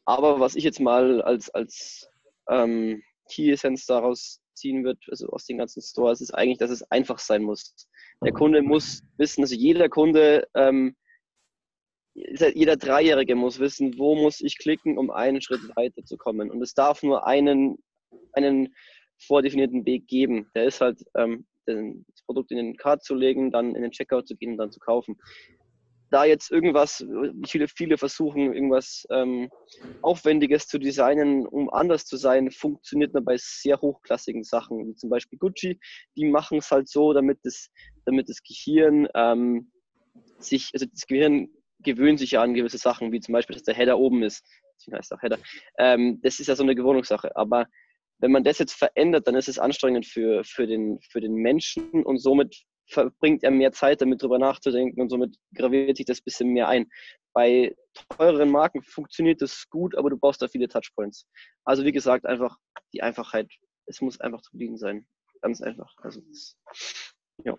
aber 0.04 0.40
was 0.40 0.54
ich 0.54 0.64
jetzt 0.64 0.80
mal 0.80 1.22
als, 1.22 1.50
als 1.50 2.08
ähm, 2.48 3.02
Key 3.30 3.50
Essence 3.50 3.86
daraus 3.86 4.40
ziehen 4.54 4.84
wird, 4.84 4.98
also 5.08 5.28
aus 5.28 5.46
den 5.46 5.58
ganzen 5.58 5.82
Stores, 5.82 6.20
ist 6.20 6.34
eigentlich, 6.34 6.58
dass 6.58 6.70
es 6.70 6.88
einfach 6.90 7.18
sein 7.18 7.42
muss. 7.42 7.74
Der 8.22 8.32
Kunde 8.32 8.62
muss 8.62 9.02
wissen, 9.16 9.42
also 9.42 9.54
jeder 9.54 9.88
Kunde, 9.88 10.46
ähm, 10.54 10.94
jeder 12.14 12.76
Dreijährige 12.76 13.34
muss 13.34 13.58
wissen, 13.58 13.98
wo 13.98 14.14
muss 14.14 14.40
ich 14.40 14.58
klicken, 14.58 14.98
um 14.98 15.10
einen 15.10 15.40
Schritt 15.40 15.62
weiterzukommen. 15.74 16.50
Und 16.50 16.62
es 16.62 16.74
darf 16.74 17.02
nur 17.02 17.26
einen, 17.26 17.78
einen 18.32 18.72
vordefinierten 19.18 19.84
Weg 19.84 20.06
geben. 20.06 20.48
Der 20.54 20.66
ist 20.66 20.80
halt, 20.80 21.04
ähm, 21.16 21.44
das 21.66 22.22
Produkt 22.26 22.50
in 22.50 22.58
den 22.58 22.76
Card 22.76 23.02
zu 23.02 23.14
legen, 23.14 23.50
dann 23.50 23.74
in 23.74 23.82
den 23.82 23.90
Checkout 23.90 24.28
zu 24.28 24.36
gehen 24.36 24.52
und 24.52 24.58
dann 24.58 24.70
zu 24.70 24.78
kaufen 24.78 25.16
da 26.10 26.24
jetzt 26.24 26.50
irgendwas, 26.50 27.04
viele, 27.46 27.68
viele 27.68 27.98
versuchen, 27.98 28.52
irgendwas 28.52 29.06
ähm, 29.10 29.48
Aufwendiges 30.02 30.66
zu 30.68 30.78
designen, 30.78 31.46
um 31.46 31.70
anders 31.70 32.06
zu 32.06 32.16
sein, 32.16 32.50
funktioniert 32.50 33.14
nur 33.14 33.24
bei 33.24 33.36
sehr 33.38 33.80
hochklassigen 33.80 34.44
Sachen, 34.44 34.86
wie 34.86 34.94
zum 34.94 35.10
Beispiel 35.10 35.38
Gucci. 35.38 35.80
Die 36.16 36.26
machen 36.26 36.58
es 36.58 36.70
halt 36.70 36.88
so, 36.88 37.12
damit 37.12 37.38
das, 37.42 37.70
damit 38.04 38.28
das 38.28 38.42
Gehirn 38.42 39.08
ähm, 39.14 39.70
sich, 40.38 40.70
also 40.74 40.86
das 40.86 41.06
Gehirn 41.06 41.48
gewöhnt 41.80 42.18
sich 42.18 42.32
ja 42.32 42.42
an 42.42 42.54
gewisse 42.54 42.78
Sachen, 42.78 43.12
wie 43.12 43.20
zum 43.20 43.32
Beispiel, 43.32 43.54
dass 43.54 43.64
der 43.64 43.74
Header 43.74 43.98
oben 43.98 44.22
ist. 44.22 44.44
Deswegen 44.76 44.96
heißt 44.96 45.12
auch 45.12 45.22
Header. 45.22 45.38
Ähm, 45.78 46.20
das 46.22 46.40
ist 46.40 46.46
ja 46.46 46.56
so 46.56 46.62
eine 46.62 46.74
Gewohnungssache. 46.74 47.36
Aber 47.36 47.66
wenn 48.18 48.32
man 48.32 48.44
das 48.44 48.58
jetzt 48.58 48.74
verändert, 48.74 49.26
dann 49.26 49.34
ist 49.34 49.48
es 49.48 49.58
anstrengend 49.58 50.06
für, 50.06 50.44
für, 50.44 50.67
den, 50.67 50.98
für 51.10 51.20
den 51.20 51.34
Menschen 51.34 52.05
und 52.05 52.19
somit 52.19 52.64
verbringt 52.86 53.43
er 53.43 53.50
mehr 53.50 53.72
Zeit 53.72 54.00
damit, 54.00 54.22
drüber 54.22 54.38
nachzudenken 54.38 55.00
und 55.00 55.08
somit 55.08 55.36
graviert 55.55 55.96
sich 55.96 56.06
das 56.06 56.19
ein 56.19 56.24
bisschen 56.24 56.48
mehr 56.50 56.69
ein. 56.69 56.86
Bei 57.32 57.74
teureren 58.10 58.50
Marken 58.50 58.82
funktioniert 58.82 59.43
das 59.43 59.69
gut, 59.70 59.96
aber 59.96 60.10
du 60.10 60.17
brauchst 60.17 60.43
da 60.43 60.48
viele 60.48 60.69
Touchpoints. 60.69 61.26
Also 61.64 61.84
wie 61.84 61.93
gesagt, 61.93 62.26
einfach 62.26 62.56
die 62.93 63.03
Einfachheit. 63.03 63.50
Es 63.86 64.00
muss 64.00 64.20
einfach 64.20 64.41
zu 64.43 64.53
bedienen 64.53 64.79
sein. 64.79 65.06
Ganz 65.43 65.60
einfach. 65.60 65.93
Also 65.98 66.22
ja. 67.44 67.56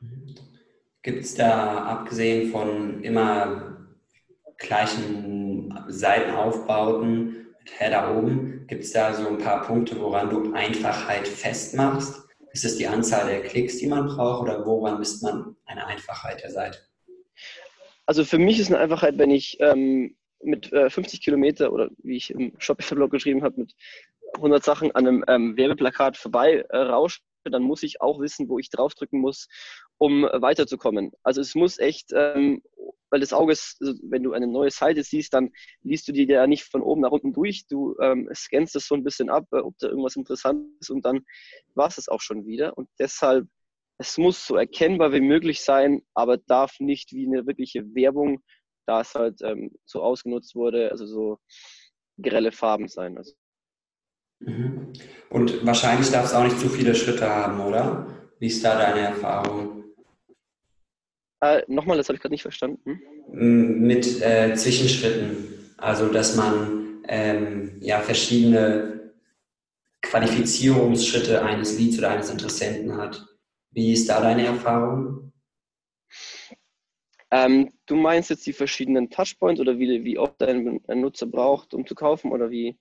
Gibt 1.01 1.24
es 1.24 1.36
da, 1.36 1.84
abgesehen 1.86 2.51
von 2.51 3.03
immer 3.03 3.86
gleichen 4.58 5.86
Seitenaufbauten 5.88 7.48
mit 7.60 7.79
Header 7.79 8.15
oben, 8.17 8.65
gibt 8.67 8.84
es 8.84 8.91
da 8.91 9.13
so 9.13 9.27
ein 9.27 9.38
paar 9.38 9.62
Punkte, 9.62 10.00
woran 10.00 10.29
du 10.29 10.53
Einfachheit 10.53 11.27
festmachst? 11.27 12.25
Ist 12.55 12.63
es 12.63 12.77
die 12.77 12.88
Anzahl 12.88 13.27
der 13.27 13.41
Klicks, 13.41 13.79
die 13.79 13.88
man 13.88 14.07
braucht 14.07 14.43
oder 14.43 14.65
woran 14.65 14.97
misst 14.97 15.21
man 15.21 15.57
eine 15.65 15.85
Einfachheit 15.88 16.41
der 16.41 16.51
Seite? 16.51 16.79
Also 18.05 18.24
für 18.24 18.38
mich 18.38 18.59
ist 18.59 18.67
eine 18.67 18.79
Einfachheit, 18.79 19.17
wenn 19.17 19.29
ich 19.29 19.57
ähm, 19.59 20.15
mit 20.41 20.71
äh, 20.71 20.89
50 20.89 21.19
Kilometer 21.19 21.74
oder 21.74 21.89
wie 21.97 22.15
ich 22.15 22.29
im 22.29 22.53
Shopify-Blog 22.57 23.12
geschrieben 23.12 23.43
habe, 23.43 23.59
mit 23.59 23.75
100 24.35 24.63
Sachen 24.63 24.91
an 24.91 25.05
einem 25.05 25.25
ähm, 25.27 25.57
Werbeplakat 25.57 26.15
vorbei 26.15 26.63
äh, 26.69 26.77
rausche, 26.77 27.19
dann 27.43 27.62
muss 27.62 27.83
ich 27.83 28.00
auch 28.00 28.21
wissen, 28.21 28.47
wo 28.47 28.57
ich 28.57 28.69
draufdrücken 28.69 29.19
muss, 29.19 29.50
um 29.98 30.24
weiterzukommen. 30.24 31.12
Also 31.24 31.42
es 31.42 31.56
muss 31.56 31.80
echt 31.80 32.12
ähm, 32.14 32.62
weil 33.16 33.22
das 33.22 33.32
Auge 33.32 33.54
ist, 33.54 33.78
also 33.80 33.94
wenn 34.04 34.24
du 34.24 34.34
eine 34.34 34.46
neue 34.46 34.72
Seite 34.72 35.02
siehst, 35.02 35.34
dann 35.34 35.52
liest 35.84 36.06
du 36.08 36.12
die 36.12 36.25
ja 36.25 36.48
nicht 36.48 36.66
von 36.66 36.82
oben 36.82 37.00
nach 37.00 37.12
unten 37.12 37.32
durch. 37.32 37.66
Du 37.66 37.96
ähm, 38.02 38.30
scannst 38.34 38.75
das 38.75 38.88
so 38.88 38.96
ein 38.96 39.06
bisschen 39.06 39.30
ab, 39.30 39.46
äh, 39.54 39.60
ob 39.60 39.78
da 39.80 39.88
irgendwas 39.88 40.18
interessant 40.18 40.68
ist 40.82 40.90
und 40.90 41.06
dann 41.06 41.22
war 41.75 41.88
es 41.88 42.10
auch 42.10 42.20
schon 42.20 42.46
wieder. 42.46 42.78
Und 42.78 42.90
deshalb, 43.00 43.48
es 44.00 44.18
muss 44.18 44.46
so 44.46 44.58
erkennbar 44.58 45.14
wie 45.14 45.22
möglich 45.22 45.62
sein, 45.62 46.02
aber 46.14 46.36
darf 46.38 46.80
nicht 46.80 47.14
wie 47.14 47.25
eine 47.25 47.48
wirkliche 47.48 47.86
Werbung, 47.96 48.44
da 48.86 49.00
es 49.00 49.16
halt 49.16 49.42
ähm, 49.44 49.72
so 49.86 50.02
ausgenutzt 50.04 50.54
wurde, 50.54 50.92
also 50.92 51.06
so 51.06 51.40
grelle 52.22 52.52
Farben 52.52 52.90
sein. 52.90 53.18
Also. 53.18 53.34
Mhm. 54.40 54.92
Und 55.30 55.66
wahrscheinlich 55.66 56.12
darf 56.12 56.25
es 56.25 56.34
auch 56.34 56.44
nicht 56.44 56.60
zu 56.60 56.68
viele 56.68 56.94
Schritte 56.96 57.30
haben, 57.30 57.62
oder? 57.62 58.08
Wie 58.40 58.48
ist 58.48 58.66
da 58.66 58.78
deine 58.78 59.08
Erfahrung? 59.08 59.85
Äh, 61.46 61.64
Nochmal, 61.68 61.98
das 61.98 62.08
habe 62.08 62.16
ich 62.16 62.22
gerade 62.22 62.34
nicht 62.34 62.42
verstanden. 62.42 63.02
Mit 63.32 64.22
äh, 64.22 64.56
Zwischenschritten. 64.56 65.74
Also, 65.78 66.08
dass 66.08 66.36
man 66.36 67.04
ähm, 67.08 67.78
ja 67.82 68.00
verschiedene 68.00 69.12
Qualifizierungsschritte 70.02 71.44
eines 71.44 71.78
Leads 71.78 72.00
oder 72.00 72.12
eines 72.12 72.30
Interessenten 72.30 72.98
hat. 72.98 73.25
Wie 73.72 73.94
ist 73.94 74.10
da 74.10 74.22
deine 74.22 74.46
Erfahrung? 74.46 75.34
Ähm, 77.32 77.74
du 77.86 77.96
meinst 77.96 78.30
jetzt 78.30 78.46
die 78.46 78.54
verschiedenen 78.54 79.10
Touchpoints 79.10 79.60
oder 79.60 79.78
wie, 79.78 80.04
wie 80.04 80.18
oft 80.18 80.42
ein, 80.42 80.80
ein, 80.88 81.02
Nutzer 81.02 81.25
braucht, 81.25 81.74
um 81.74 81.86
zu 81.86 81.94
kaufen 81.94 82.32
oder 82.32 82.50
wie? 82.50 82.78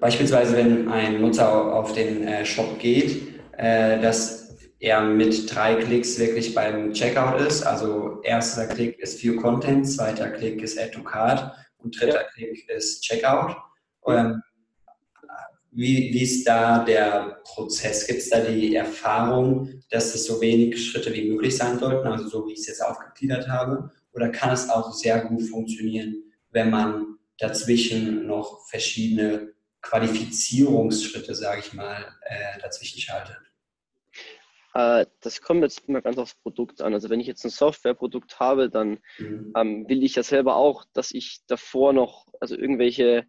Beispielsweise, 0.00 0.56
wenn 0.56 0.88
ein 0.88 1.20
Nutzer 1.20 1.74
auf 1.74 1.92
den 1.92 2.26
äh, 2.26 2.46
Shop 2.46 2.78
geht, 2.78 3.38
äh, 3.56 4.00
dass 4.00 4.47
er 4.80 5.00
mit 5.00 5.52
drei 5.52 5.74
Klicks 5.76 6.18
wirklich 6.18 6.54
beim 6.54 6.92
Checkout 6.92 7.40
ist. 7.40 7.62
Also 7.64 8.20
erster 8.22 8.66
Klick 8.66 8.98
ist 8.98 9.22
View 9.22 9.40
Content, 9.40 9.88
zweiter 9.90 10.30
Klick 10.30 10.62
ist 10.62 10.78
Add 10.78 10.92
to 10.92 11.02
Card 11.02 11.52
und 11.78 11.98
dritter 11.98 12.22
ja. 12.22 12.28
Klick 12.34 12.68
ist 12.68 13.02
Checkout. 13.02 13.56
Ähm, 14.06 14.42
wie, 15.70 16.12
wie 16.12 16.22
ist 16.22 16.46
da 16.46 16.84
der 16.84 17.40
Prozess? 17.44 18.06
Gibt 18.06 18.20
es 18.20 18.30
da 18.30 18.40
die 18.40 18.74
Erfahrung, 18.74 19.82
dass 19.90 20.14
es 20.14 20.26
so 20.26 20.40
wenig 20.40 20.82
Schritte 20.84 21.12
wie 21.12 21.28
möglich 21.28 21.56
sein 21.56 21.78
sollten, 21.78 22.08
also 22.08 22.28
so 22.28 22.46
wie 22.46 22.52
ich 22.52 22.60
es 22.60 22.68
jetzt 22.68 22.82
aufgegliedert 22.82 23.48
habe? 23.48 23.90
Oder 24.12 24.30
kann 24.30 24.50
es 24.50 24.68
auch 24.70 24.92
sehr 24.92 25.20
gut 25.24 25.42
funktionieren, 25.42 26.32
wenn 26.50 26.70
man 26.70 27.18
dazwischen 27.38 28.26
noch 28.26 28.66
verschiedene 28.68 29.52
Qualifizierungsschritte, 29.82 31.34
sage 31.34 31.60
ich 31.60 31.72
mal, 31.74 32.06
äh, 32.22 32.60
dazwischen 32.60 33.00
schaltet? 33.00 33.47
Äh, 34.78 35.06
das 35.22 35.42
kommt 35.42 35.62
jetzt 35.62 35.88
immer 35.88 36.00
ganz 36.02 36.18
aufs 36.18 36.36
Produkt 36.36 36.80
an. 36.82 36.94
Also 36.94 37.10
wenn 37.10 37.18
ich 37.18 37.26
jetzt 37.26 37.44
ein 37.44 37.50
Softwareprodukt 37.50 38.38
habe, 38.38 38.70
dann 38.70 38.98
mhm. 39.18 39.52
ähm, 39.56 39.88
will 39.88 40.04
ich 40.04 40.14
ja 40.14 40.22
selber 40.22 40.54
auch, 40.54 40.84
dass 40.92 41.10
ich 41.10 41.40
davor 41.48 41.92
noch 41.92 42.28
also 42.38 42.56
irgendwelche 42.56 43.26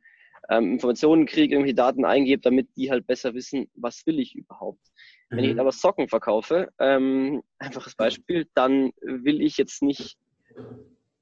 ähm, 0.48 0.74
Informationen 0.74 1.26
kriege, 1.26 1.56
irgendwelche 1.56 1.76
Daten 1.76 2.06
eingebe, 2.06 2.40
damit 2.40 2.68
die 2.78 2.92
halt 2.92 3.08
besser 3.08 3.34
wissen, 3.34 3.68
was 3.74 4.06
will 4.06 4.20
ich 4.20 4.36
überhaupt. 4.36 4.92
Mhm. 5.32 5.38
Wenn 5.38 5.44
ich 5.46 5.54
mhm. 5.54 5.60
aber 5.62 5.72
Socken 5.72 6.08
verkaufe, 6.08 6.70
ähm, 6.78 7.42
einfaches 7.58 7.96
Beispiel, 7.96 8.48
dann 8.54 8.92
will 9.02 9.42
ich 9.42 9.58
jetzt 9.58 9.82
nicht 9.82 10.18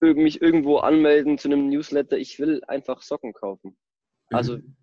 mich 0.02 0.42
irgendwo 0.42 0.78
anmelden 0.78 1.38
zu 1.38 1.48
einem 1.48 1.70
Newsletter. 1.70 2.18
Ich 2.18 2.38
will 2.38 2.62
einfach 2.68 3.02
Socken 3.02 3.32
kaufen. 3.32 3.78
Also 4.30 4.58
mhm 4.58 4.76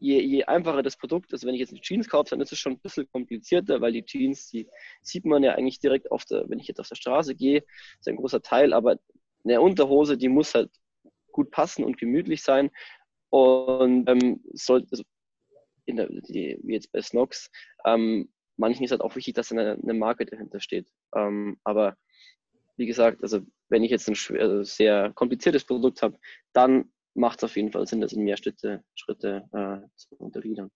je, 0.00 0.20
je 0.20 0.44
einfacher 0.44 0.82
das 0.82 0.96
Produkt 0.96 1.32
ist, 1.32 1.44
wenn 1.44 1.54
ich 1.54 1.60
jetzt 1.60 1.70
eine 1.70 1.80
Jeans 1.80 2.08
kaufe, 2.08 2.30
dann 2.30 2.40
ist 2.40 2.52
es 2.52 2.58
schon 2.58 2.72
ein 2.72 2.80
bisschen 2.80 3.08
komplizierter, 3.10 3.80
weil 3.80 3.92
die 3.92 4.04
Jeans, 4.04 4.48
die 4.48 4.66
sieht 5.02 5.24
man 5.24 5.42
ja 5.42 5.54
eigentlich 5.54 5.78
direkt 5.78 6.10
auf 6.10 6.24
der, 6.24 6.48
wenn 6.48 6.58
ich 6.58 6.66
jetzt 6.66 6.80
auf 6.80 6.88
der 6.88 6.96
Straße 6.96 7.34
gehe, 7.34 7.62
ist 7.98 8.08
ein 8.08 8.16
großer 8.16 8.42
Teil, 8.42 8.72
aber 8.72 8.98
eine 9.44 9.60
Unterhose, 9.60 10.16
die 10.16 10.28
muss 10.28 10.54
halt 10.54 10.70
gut 11.32 11.50
passen 11.50 11.84
und 11.84 11.98
gemütlich 11.98 12.42
sein 12.42 12.70
und 13.28 14.08
ähm, 14.08 14.42
sollte, 14.52 14.88
also 14.90 15.04
in 15.84 15.96
der, 15.96 16.08
die, 16.08 16.58
wie 16.62 16.74
jetzt 16.74 16.90
bei 16.92 17.00
Snox, 17.02 17.50
ähm, 17.84 18.30
manchen 18.56 18.84
ist 18.84 18.90
halt 18.90 19.00
auch 19.00 19.16
wichtig, 19.16 19.34
dass 19.34 19.52
eine, 19.52 19.78
eine 19.82 19.94
Marke 19.94 20.26
dahinter 20.26 20.60
steht. 20.60 20.88
Ähm, 21.14 21.58
aber 21.64 21.96
wie 22.76 22.86
gesagt, 22.86 23.22
also 23.22 23.40
wenn 23.68 23.84
ich 23.84 23.90
jetzt 23.90 24.08
ein 24.08 24.64
sehr 24.64 25.12
kompliziertes 25.14 25.64
Produkt 25.64 26.02
habe, 26.02 26.18
dann 26.52 26.90
macht 27.14 27.38
es 27.38 27.44
auf 27.44 27.56
jeden 27.56 27.72
Fall 27.72 27.86
Sinn, 27.86 28.00
das 28.00 28.12
in 28.12 28.24
mehr 28.24 28.36
Schritte, 28.36 28.82
Schritte 28.94 29.44
äh, 29.52 29.86
zu 29.96 30.16
untergliedern. 30.16 30.70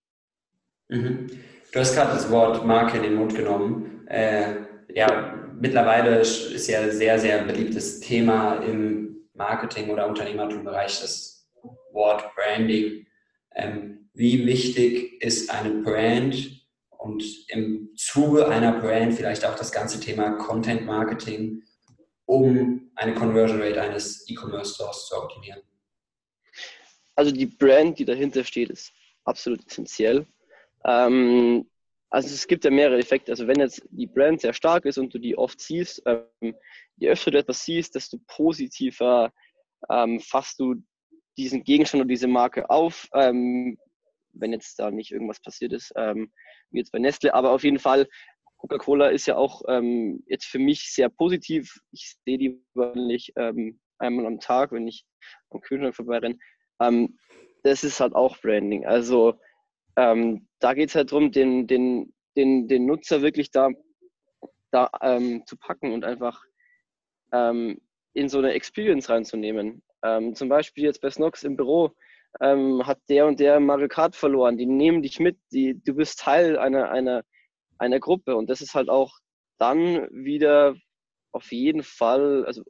Mhm. 0.88 1.30
Du 1.72 1.80
hast 1.80 1.94
gerade 1.94 2.12
das 2.12 2.30
Wort 2.30 2.64
Marke 2.66 2.96
in 2.98 3.02
den 3.04 3.14
Mund 3.14 3.34
genommen. 3.34 4.06
Äh, 4.06 4.56
ja, 4.94 5.34
mittlerweile 5.58 6.18
ist 6.20 6.66
ja 6.68 6.80
ein 6.80 6.92
sehr, 6.92 7.18
sehr 7.18 7.42
beliebtes 7.44 8.00
Thema 8.00 8.56
im 8.56 9.28
Marketing- 9.34 9.90
oder 9.90 10.06
Unternehmertumbereich 10.06 11.00
das 11.00 11.48
Wort 11.92 12.24
Branding. 12.34 13.06
Ähm, 13.54 14.08
wie 14.12 14.46
wichtig 14.46 15.20
ist 15.22 15.50
eine 15.50 15.82
Brand 15.82 16.64
und 16.90 17.24
im 17.48 17.90
Zuge 17.96 18.48
einer 18.48 18.80
Brand 18.80 19.14
vielleicht 19.14 19.44
auch 19.44 19.56
das 19.56 19.72
ganze 19.72 20.00
Thema 20.00 20.36
Content 20.36 20.86
Marketing, 20.86 21.62
um 22.26 22.90
eine 22.94 23.14
Conversion 23.14 23.60
Rate 23.60 23.82
eines 23.82 24.28
E-Commerce 24.28 24.74
Stores 24.74 25.06
zu 25.06 25.16
optimieren? 25.16 25.60
Also 27.14 27.30
die 27.30 27.46
Brand, 27.46 27.98
die 27.98 28.04
dahinter 28.04 28.44
steht, 28.44 28.70
ist 28.70 28.92
absolut 29.24 29.66
essentiell. 29.66 30.26
Ähm, 30.84 31.68
also 32.10 32.28
es 32.28 32.46
gibt 32.46 32.64
ja 32.64 32.70
mehrere 32.70 32.98
Effekte. 32.98 33.32
Also 33.32 33.46
wenn 33.46 33.58
jetzt 33.58 33.82
die 33.90 34.06
Brand 34.06 34.40
sehr 34.40 34.52
stark 34.52 34.84
ist 34.84 34.98
und 34.98 35.12
du 35.12 35.18
die 35.18 35.36
oft 35.36 35.60
siehst, 35.60 36.02
ähm, 36.06 36.54
je 36.96 37.08
öfter 37.08 37.32
du 37.32 37.38
etwas 37.38 37.64
siehst, 37.64 37.94
desto 37.94 38.18
positiver 38.26 39.32
ähm, 39.90 40.20
fasst 40.20 40.60
du 40.60 40.76
diesen 41.36 41.64
Gegenstand 41.64 42.02
oder 42.02 42.08
diese 42.08 42.28
Marke 42.28 42.70
auf. 42.70 43.08
Ähm, 43.14 43.78
wenn 44.32 44.52
jetzt 44.52 44.78
da 44.78 44.90
nicht 44.90 45.12
irgendwas 45.12 45.40
passiert 45.40 45.72
ist, 45.72 45.92
ähm, 45.96 46.32
wie 46.70 46.78
jetzt 46.78 46.92
bei 46.92 46.98
Nestle. 46.98 47.34
Aber 47.34 47.50
auf 47.50 47.64
jeden 47.64 47.78
Fall, 47.78 48.08
Coca-Cola 48.58 49.08
ist 49.08 49.26
ja 49.26 49.36
auch 49.36 49.62
ähm, 49.68 50.22
jetzt 50.26 50.46
für 50.46 50.58
mich 50.58 50.92
sehr 50.92 51.08
positiv. 51.08 51.80
Ich 51.92 52.16
sehe 52.24 52.38
die 52.38 52.64
wahrscheinlich 52.74 53.32
einmal 53.98 54.26
am 54.26 54.40
Tag, 54.40 54.72
wenn 54.72 54.88
ich 54.88 55.04
am 55.50 55.60
Kühlschrank 55.60 55.94
vorbeirenne. 55.94 56.38
Ähm, 56.80 57.18
das 57.62 57.84
ist 57.84 58.00
halt 58.00 58.14
auch 58.14 58.38
Branding. 58.40 58.86
Also 58.86 59.38
ähm, 59.96 60.48
da 60.60 60.74
geht 60.74 60.90
es 60.90 60.94
halt 60.94 61.12
darum, 61.12 61.32
den, 61.32 61.66
den, 61.66 62.12
den, 62.36 62.68
den 62.68 62.86
Nutzer 62.86 63.22
wirklich 63.22 63.50
da, 63.50 63.70
da 64.70 64.90
ähm, 65.00 65.44
zu 65.46 65.56
packen 65.56 65.92
und 65.92 66.04
einfach 66.04 66.42
ähm, 67.32 67.80
in 68.12 68.28
so 68.28 68.38
eine 68.38 68.52
Experience 68.52 69.08
reinzunehmen. 69.08 69.82
Ähm, 70.02 70.34
zum 70.34 70.48
Beispiel 70.48 70.84
jetzt 70.84 71.00
bei 71.00 71.10
Snox 71.10 71.42
im 71.42 71.56
Büro 71.56 71.92
ähm, 72.40 72.86
hat 72.86 72.98
der 73.08 73.26
und 73.26 73.40
der 73.40 73.60
Mario 73.60 73.88
Kart 73.88 74.16
verloren. 74.16 74.56
Die 74.56 74.66
nehmen 74.66 75.02
dich 75.02 75.20
mit, 75.20 75.38
die, 75.52 75.80
du 75.82 75.94
bist 75.94 76.20
Teil 76.20 76.58
einer, 76.58 76.90
einer, 76.90 77.22
einer 77.78 78.00
Gruppe 78.00 78.36
und 78.36 78.50
das 78.50 78.60
ist 78.60 78.74
halt 78.74 78.88
auch 78.88 79.18
dann 79.58 80.08
wieder 80.10 80.76
auf 81.32 81.52
jeden 81.52 81.82
Fall, 81.82 82.44
also 82.46 82.62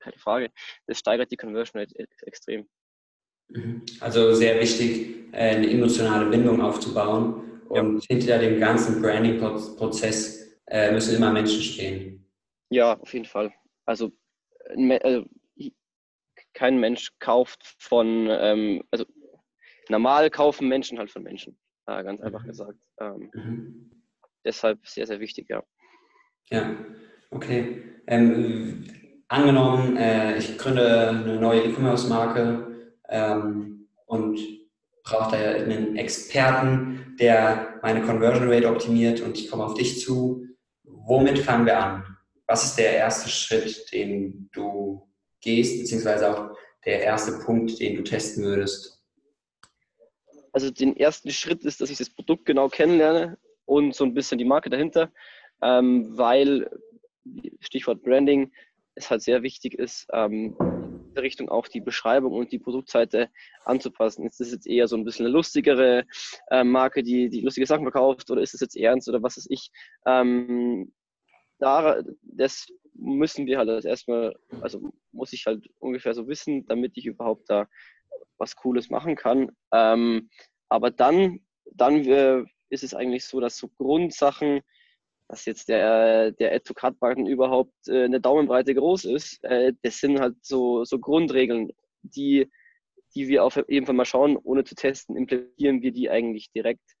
keine 0.00 0.18
Frage, 0.18 0.50
das 0.86 0.98
steigert 0.98 1.30
die 1.30 1.36
Conversion 1.36 1.80
Rate 1.80 1.94
extrem. 2.22 2.68
Mhm. 3.48 3.82
Also 4.00 4.32
sehr 4.34 4.60
wichtig, 4.60 5.32
äh, 5.32 5.56
eine 5.56 5.70
emotionale 5.70 6.26
Bindung 6.26 6.60
aufzubauen. 6.60 7.42
Und 7.68 8.08
ja. 8.08 8.16
hinter 8.16 8.38
dem 8.38 8.60
ganzen 8.60 9.02
Branding-Prozess 9.02 10.58
äh, 10.68 10.92
müssen 10.92 11.16
immer 11.16 11.32
Menschen 11.32 11.60
stehen. 11.60 12.24
Ja, 12.70 12.98
auf 12.98 13.12
jeden 13.12 13.24
Fall. 13.24 13.52
Also, 13.86 14.12
also 15.02 15.24
kein 16.54 16.78
Mensch 16.78 17.10
kauft 17.18 17.74
von, 17.78 18.28
ähm, 18.30 18.82
also 18.90 19.04
normal 19.88 20.30
kaufen 20.30 20.68
Menschen 20.68 20.98
halt 20.98 21.10
von 21.10 21.22
Menschen, 21.22 21.58
äh, 21.86 22.02
ganz 22.02 22.20
einfach 22.20 22.42
mhm. 22.42 22.48
gesagt. 22.48 22.78
Ähm, 23.00 23.30
mhm. 23.34 23.90
Deshalb 24.44 24.86
sehr, 24.86 25.06
sehr 25.06 25.20
wichtig, 25.20 25.48
ja. 25.50 25.62
Ja, 26.50 26.76
okay. 27.30 27.82
Ähm, 28.06 28.84
angenommen, 29.28 29.96
äh, 29.96 30.38
ich 30.38 30.56
gründe 30.56 31.08
eine 31.08 31.40
neue 31.40 31.64
E-Commerce-Marke 31.64 32.65
ähm, 33.08 33.88
und 34.06 34.38
brauche 35.02 35.36
da 35.36 35.50
einen 35.52 35.96
Experten, 35.96 37.16
der 37.18 37.78
meine 37.82 38.02
Conversion 38.02 38.50
Rate 38.50 38.68
optimiert 38.68 39.20
und 39.20 39.38
ich 39.38 39.50
komme 39.50 39.64
auf 39.64 39.74
dich 39.74 40.00
zu. 40.00 40.44
Womit 40.82 41.38
fangen 41.38 41.66
wir 41.66 41.78
an? 41.78 42.16
Was 42.46 42.64
ist 42.64 42.76
der 42.76 42.92
erste 42.92 43.28
Schritt, 43.28 43.92
den 43.92 44.48
du 44.52 45.08
gehst, 45.40 45.78
beziehungsweise 45.78 46.30
auch 46.30 46.56
der 46.84 47.02
erste 47.02 47.32
Punkt, 47.44 47.78
den 47.80 47.96
du 47.96 48.02
testen 48.02 48.44
würdest? 48.44 49.00
Also 50.52 50.70
den 50.70 50.96
ersten 50.96 51.30
Schritt 51.30 51.64
ist, 51.64 51.80
dass 51.80 51.90
ich 51.90 51.98
das 51.98 52.10
Produkt 52.10 52.46
genau 52.46 52.68
kennenlerne 52.68 53.38
und 53.64 53.94
so 53.94 54.04
ein 54.04 54.14
bisschen 54.14 54.38
die 54.38 54.44
Marke 54.44 54.70
dahinter, 54.70 55.12
ähm, 55.62 56.16
weil 56.16 56.70
Stichwort 57.60 58.02
Branding 58.02 58.52
es 58.94 59.10
halt 59.10 59.22
sehr 59.22 59.42
wichtig 59.42 59.74
ist, 59.74 60.06
ähm, 60.12 60.56
Richtung 61.22 61.48
auch 61.48 61.68
die 61.68 61.80
Beschreibung 61.80 62.32
und 62.32 62.52
die 62.52 62.58
Produktseite 62.58 63.30
anzupassen. 63.64 64.26
Ist 64.26 64.40
das 64.40 64.52
jetzt 64.52 64.66
eher 64.66 64.88
so 64.88 64.96
ein 64.96 65.04
bisschen 65.04 65.26
eine 65.26 65.34
lustigere 65.34 66.04
äh, 66.50 66.64
Marke, 66.64 67.02
die, 67.02 67.28
die 67.28 67.40
lustige 67.40 67.66
Sachen 67.66 67.84
verkauft 67.84 68.30
oder 68.30 68.42
ist 68.42 68.54
es 68.54 68.60
jetzt 68.60 68.76
ernst 68.76 69.08
oder 69.08 69.22
was 69.22 69.36
ist 69.36 69.50
ich? 69.50 69.70
Ähm, 70.06 70.92
da, 71.58 72.02
das 72.22 72.68
müssen 72.94 73.46
wir 73.46 73.58
halt 73.58 73.84
erstmal, 73.84 74.34
also 74.60 74.90
muss 75.12 75.32
ich 75.32 75.46
halt 75.46 75.68
ungefähr 75.78 76.14
so 76.14 76.28
wissen, 76.28 76.66
damit 76.66 76.96
ich 76.96 77.06
überhaupt 77.06 77.48
da 77.48 77.66
was 78.38 78.56
Cooles 78.56 78.90
machen 78.90 79.16
kann. 79.16 79.52
Ähm, 79.72 80.30
aber 80.68 80.90
dann, 80.90 81.40
dann 81.72 82.04
äh, 82.04 82.44
ist 82.68 82.84
es 82.84 82.94
eigentlich 82.94 83.24
so, 83.24 83.40
dass 83.40 83.56
so 83.56 83.68
Grundsachen, 83.68 84.60
dass 85.28 85.44
jetzt 85.44 85.68
der, 85.68 86.32
der 86.32 86.54
Add-to-Cut-Button 86.54 87.26
überhaupt 87.26 87.88
äh, 87.88 88.04
eine 88.04 88.20
Daumenbreite 88.20 88.74
groß 88.74 89.06
ist, 89.06 89.42
äh, 89.44 89.72
das 89.82 89.98
sind 89.98 90.20
halt 90.20 90.36
so, 90.42 90.84
so 90.84 90.98
Grundregeln, 90.98 91.70
die, 92.02 92.50
die 93.14 93.28
wir 93.28 93.44
auf 93.44 93.56
jeden 93.68 93.86
Fall 93.86 93.94
mal 93.94 94.04
schauen, 94.04 94.36
ohne 94.36 94.64
zu 94.64 94.74
testen, 94.74 95.16
implementieren 95.16 95.82
wir 95.82 95.92
die 95.92 96.10
eigentlich 96.10 96.50
direkt. 96.52 96.96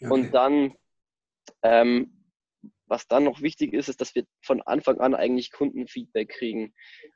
Okay. 0.00 0.12
Und 0.12 0.32
dann, 0.32 0.74
ähm, 1.62 2.15
was 2.86 3.08
dann 3.08 3.24
noch 3.24 3.42
wichtig 3.42 3.72
ist, 3.72 3.88
ist, 3.88 4.00
dass 4.00 4.14
wir 4.14 4.24
von 4.42 4.62
Anfang 4.62 5.00
an 5.00 5.14
eigentlich 5.14 5.52
Kundenfeedback 5.52 6.28
kriegen. 6.28 6.72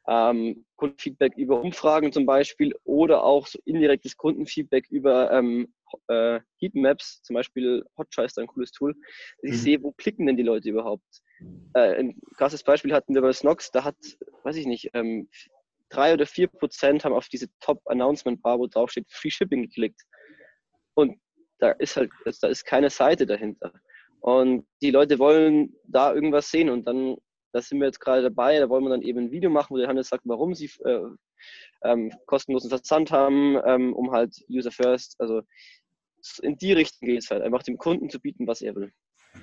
Ähm, 0.08 0.64
Kundenfeedback 0.76 1.36
über 1.36 1.60
Umfragen 1.60 2.12
zum 2.12 2.26
Beispiel 2.26 2.74
oder 2.84 3.22
auch 3.24 3.46
so 3.46 3.58
indirektes 3.64 4.16
Kundenfeedback 4.16 4.88
über 4.90 5.30
ähm, 5.30 5.72
äh, 6.08 6.40
Heatmaps, 6.58 7.22
zum 7.22 7.34
Beispiel 7.34 7.84
Hotjar 7.96 8.24
ist 8.24 8.38
ein 8.38 8.46
cooles 8.46 8.72
Tool, 8.72 8.94
ich 9.42 9.52
mhm. 9.52 9.56
sehe, 9.56 9.82
wo 9.82 9.92
klicken 9.92 10.26
denn 10.26 10.36
die 10.36 10.42
Leute 10.42 10.68
überhaupt. 10.68 11.22
Äh, 11.74 12.00
ein 12.00 12.20
krasses 12.36 12.62
Beispiel 12.62 12.92
hatten 12.92 13.14
wir 13.14 13.22
bei 13.22 13.32
Snox, 13.32 13.70
da 13.70 13.84
hat, 13.84 13.96
weiß 14.44 14.56
ich 14.56 14.66
nicht, 14.66 14.90
ähm, 14.94 15.28
drei 15.88 16.14
oder 16.14 16.26
vier 16.26 16.48
Prozent 16.48 17.04
haben 17.04 17.14
auf 17.14 17.28
diese 17.28 17.48
Top-Announcement-Bar, 17.60 18.58
wo 18.58 18.66
draufsteht 18.66 19.06
Free 19.10 19.30
Shipping 19.30 19.62
geklickt. 19.62 20.00
Und 20.94 21.18
da 21.58 21.72
ist 21.72 21.96
halt, 21.96 22.10
da 22.40 22.48
ist 22.48 22.64
keine 22.64 22.90
Seite 22.90 23.26
dahinter. 23.26 23.72
Und 24.20 24.66
die 24.82 24.90
Leute 24.90 25.18
wollen 25.18 25.74
da 25.84 26.14
irgendwas 26.14 26.50
sehen 26.50 26.70
und 26.70 26.86
dann, 26.86 27.16
da 27.52 27.62
sind 27.62 27.80
wir 27.80 27.86
jetzt 27.86 28.00
gerade 28.00 28.22
dabei, 28.22 28.58
da 28.58 28.68
wollen 28.68 28.84
wir 28.84 28.90
dann 28.90 29.02
eben 29.02 29.18
ein 29.18 29.30
Video 29.30 29.50
machen, 29.50 29.68
wo 29.70 29.78
der 29.78 29.88
Handel 29.88 30.04
sagt, 30.04 30.22
warum 30.24 30.54
sie 30.54 30.70
äh, 30.84 31.00
ähm, 31.84 32.12
kostenlosen 32.26 32.70
Versand 32.70 33.10
haben, 33.10 33.58
ähm, 33.64 33.94
um 33.94 34.12
halt 34.12 34.34
User 34.48 34.70
First, 34.70 35.16
also 35.18 35.42
in 36.42 36.56
die 36.58 36.72
Richtung 36.72 37.08
geht 37.08 37.22
es 37.22 37.30
halt, 37.30 37.42
einfach 37.42 37.62
dem 37.62 37.78
Kunden 37.78 38.10
zu 38.10 38.20
bieten, 38.20 38.46
was 38.46 38.60
er 38.60 38.74
will. 38.74 38.92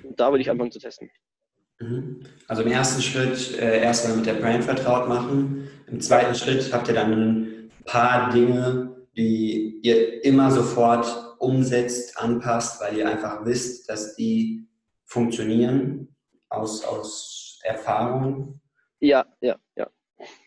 Und 0.02 0.18
da 0.20 0.30
würde 0.30 0.42
ich 0.42 0.50
anfangen 0.50 0.70
zu 0.70 0.78
testen. 0.78 1.10
Mhm. 1.80 2.20
Also 2.46 2.62
im 2.62 2.70
ersten 2.70 3.02
Schritt 3.02 3.58
äh, 3.58 3.80
erstmal 3.80 4.16
mit 4.16 4.26
der 4.26 4.34
Brand 4.34 4.64
vertraut 4.64 5.08
machen. 5.08 5.68
Im 5.86 6.00
zweiten 6.00 6.34
Schritt 6.34 6.72
habt 6.72 6.88
ihr 6.88 6.94
dann 6.94 7.12
ein 7.12 7.72
paar 7.84 8.30
Dinge, 8.30 9.06
die 9.16 9.80
ihr 9.82 10.24
immer 10.24 10.50
sofort 10.50 11.36
umsetzt, 11.38 12.18
anpasst, 12.18 12.80
weil 12.80 12.96
ihr 12.96 13.08
einfach 13.08 13.44
wisst, 13.44 13.88
dass 13.88 14.14
die 14.16 14.67
funktionieren 15.08 16.14
aus, 16.48 16.84
aus 16.84 17.58
Erfahrung. 17.64 18.60
Ja, 19.00 19.26
ja, 19.40 19.56
ja. 19.76 19.90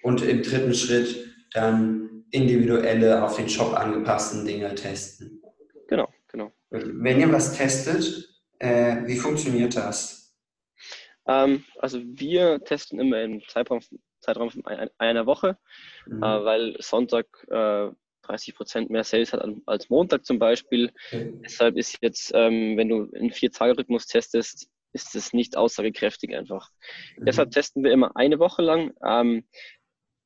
Und 0.03 0.21
im 0.21 0.41
dritten 0.41 0.73
Schritt 0.73 1.27
dann 1.53 2.25
individuelle, 2.31 3.23
auf 3.23 3.35
den 3.35 3.49
Shop 3.49 3.73
angepassten 3.73 4.45
Dinge 4.45 4.73
testen. 4.75 5.41
Genau, 5.87 6.07
genau. 6.27 6.51
Wenn 6.69 7.19
ihr 7.19 7.31
was 7.31 7.57
testet, 7.57 8.29
äh, 8.59 9.05
wie 9.05 9.17
funktioniert 9.17 9.75
das? 9.75 10.37
Ähm, 11.27 11.63
also 11.79 11.99
wir 12.03 12.63
testen 12.63 12.99
immer 12.99 13.21
im 13.21 13.41
Zeitraum, 13.47 13.81
Zeitraum 14.21 14.49
von 14.51 14.63
einer 14.97 15.25
Woche, 15.25 15.57
mhm. 16.05 16.23
äh, 16.23 16.45
weil 16.45 16.75
Sonntag 16.79 17.27
äh, 17.49 17.89
30 18.23 18.55
Prozent 18.55 18.89
mehr 18.89 19.03
Sales 19.03 19.33
hat 19.33 19.43
als 19.65 19.89
Montag 19.89 20.25
zum 20.25 20.39
Beispiel. 20.39 20.91
Deshalb 21.11 21.77
ist 21.77 21.97
jetzt, 22.01 22.31
ähm, 22.33 22.77
wenn 22.77 22.89
du 22.89 23.05
in 23.13 23.31
Vier-Tage-Rhythmus 23.31 24.07
testest, 24.07 24.69
ist 24.93 25.15
es 25.15 25.33
nicht 25.33 25.57
aussagekräftig 25.57 26.35
einfach. 26.35 26.69
Mhm. 27.17 27.25
Deshalb 27.25 27.51
testen 27.51 27.83
wir 27.83 27.91
immer 27.91 28.15
eine 28.15 28.39
Woche 28.39 28.61
lang. 28.61 28.93
Ähm, 29.05 29.45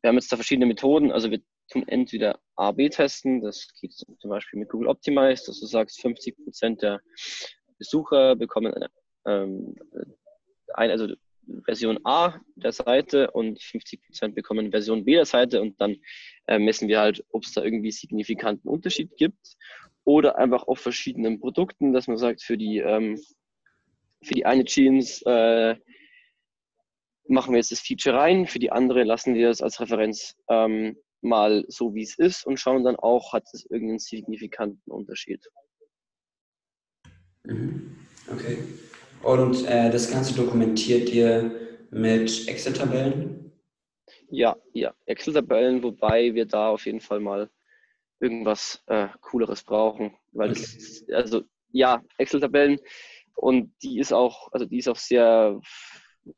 wir 0.01 0.09
haben 0.09 0.15
jetzt 0.15 0.31
da 0.31 0.37
verschiedene 0.37 0.65
Methoden. 0.65 1.11
Also 1.11 1.31
wir 1.31 1.41
tun 1.71 1.87
entweder 1.87 2.39
A-B 2.55 2.89
testen, 2.89 3.41
das 3.41 3.67
geht 3.81 3.93
zum 3.93 4.29
Beispiel 4.29 4.59
mit 4.59 4.69
Google 4.69 4.87
Optimize, 4.87 5.43
dass 5.47 5.59
du 5.59 5.65
sagst, 5.65 5.99
50 6.01 6.37
Prozent 6.43 6.81
der 6.81 7.01
Besucher 7.77 8.35
bekommen 8.35 8.73
eine, 8.73 8.89
ähm, 9.25 9.75
ein, 10.73 10.91
also 10.91 11.07
Version 11.65 11.99
A 12.03 12.39
der 12.55 12.71
Seite 12.71 13.31
und 13.31 13.61
50 13.61 14.01
Prozent 14.03 14.35
bekommen 14.35 14.71
Version 14.71 15.05
B 15.05 15.13
der 15.13 15.25
Seite 15.25 15.61
und 15.61 15.79
dann 15.79 15.97
äh, 16.47 16.59
messen 16.59 16.87
wir 16.87 16.99
halt, 16.99 17.23
ob 17.29 17.43
es 17.43 17.53
da 17.53 17.63
irgendwie 17.63 17.91
signifikanten 17.91 18.69
Unterschied 18.69 19.15
gibt 19.17 19.55
oder 20.03 20.37
einfach 20.37 20.67
auf 20.67 20.79
verschiedenen 20.79 21.39
Produkten, 21.39 21.93
dass 21.93 22.07
man 22.07 22.17
sagt, 22.17 22.41
für 22.41 22.57
die, 22.57 22.79
ähm, 22.79 23.19
für 24.23 24.33
die 24.33 24.45
eine 24.45 24.65
Jeans 24.65 25.21
äh, 25.23 25.75
machen 27.27 27.53
wir 27.53 27.57
jetzt 27.57 27.71
das 27.71 27.81
Feature 27.81 28.15
rein, 28.15 28.47
für 28.47 28.59
die 28.59 28.71
andere 28.71 29.03
lassen 29.03 29.33
wir 29.33 29.49
es 29.49 29.61
als 29.61 29.79
Referenz 29.79 30.35
ähm, 30.49 30.97
mal 31.21 31.65
so, 31.67 31.95
wie 31.95 32.03
es 32.03 32.17
ist 32.17 32.45
und 32.45 32.59
schauen 32.59 32.83
dann 32.83 32.95
auch, 32.95 33.33
hat 33.33 33.45
es 33.51 33.65
irgendeinen 33.65 33.99
signifikanten 33.99 34.91
Unterschied. 34.91 35.43
Mhm. 37.43 37.97
Okay. 38.31 38.57
Und 39.25 39.67
äh, 39.67 39.89
das 39.89 40.11
Ganze 40.11 40.35
dokumentiert 40.35 41.09
ihr 41.09 41.49
mit 41.89 42.47
Excel-Tabellen? 42.47 43.51
Ja, 44.29 44.55
ja, 44.71 44.93
Excel-Tabellen, 45.07 45.81
wobei 45.81 46.35
wir 46.35 46.45
da 46.45 46.69
auf 46.69 46.85
jeden 46.85 47.01
Fall 47.01 47.19
mal 47.21 47.49
irgendwas 48.19 48.83
äh, 48.85 49.07
Cooleres 49.21 49.63
brauchen. 49.63 50.15
Weil 50.31 50.51
okay. 50.51 50.59
das, 50.61 51.05
also 51.11 51.41
ja, 51.71 52.03
Excel-Tabellen 52.19 52.79
und 53.35 53.73
die 53.81 53.97
ist 53.97 54.13
auch, 54.13 54.51
also 54.51 54.67
die 54.67 54.77
ist 54.77 54.87
auch 54.87 54.95
sehr 54.95 55.59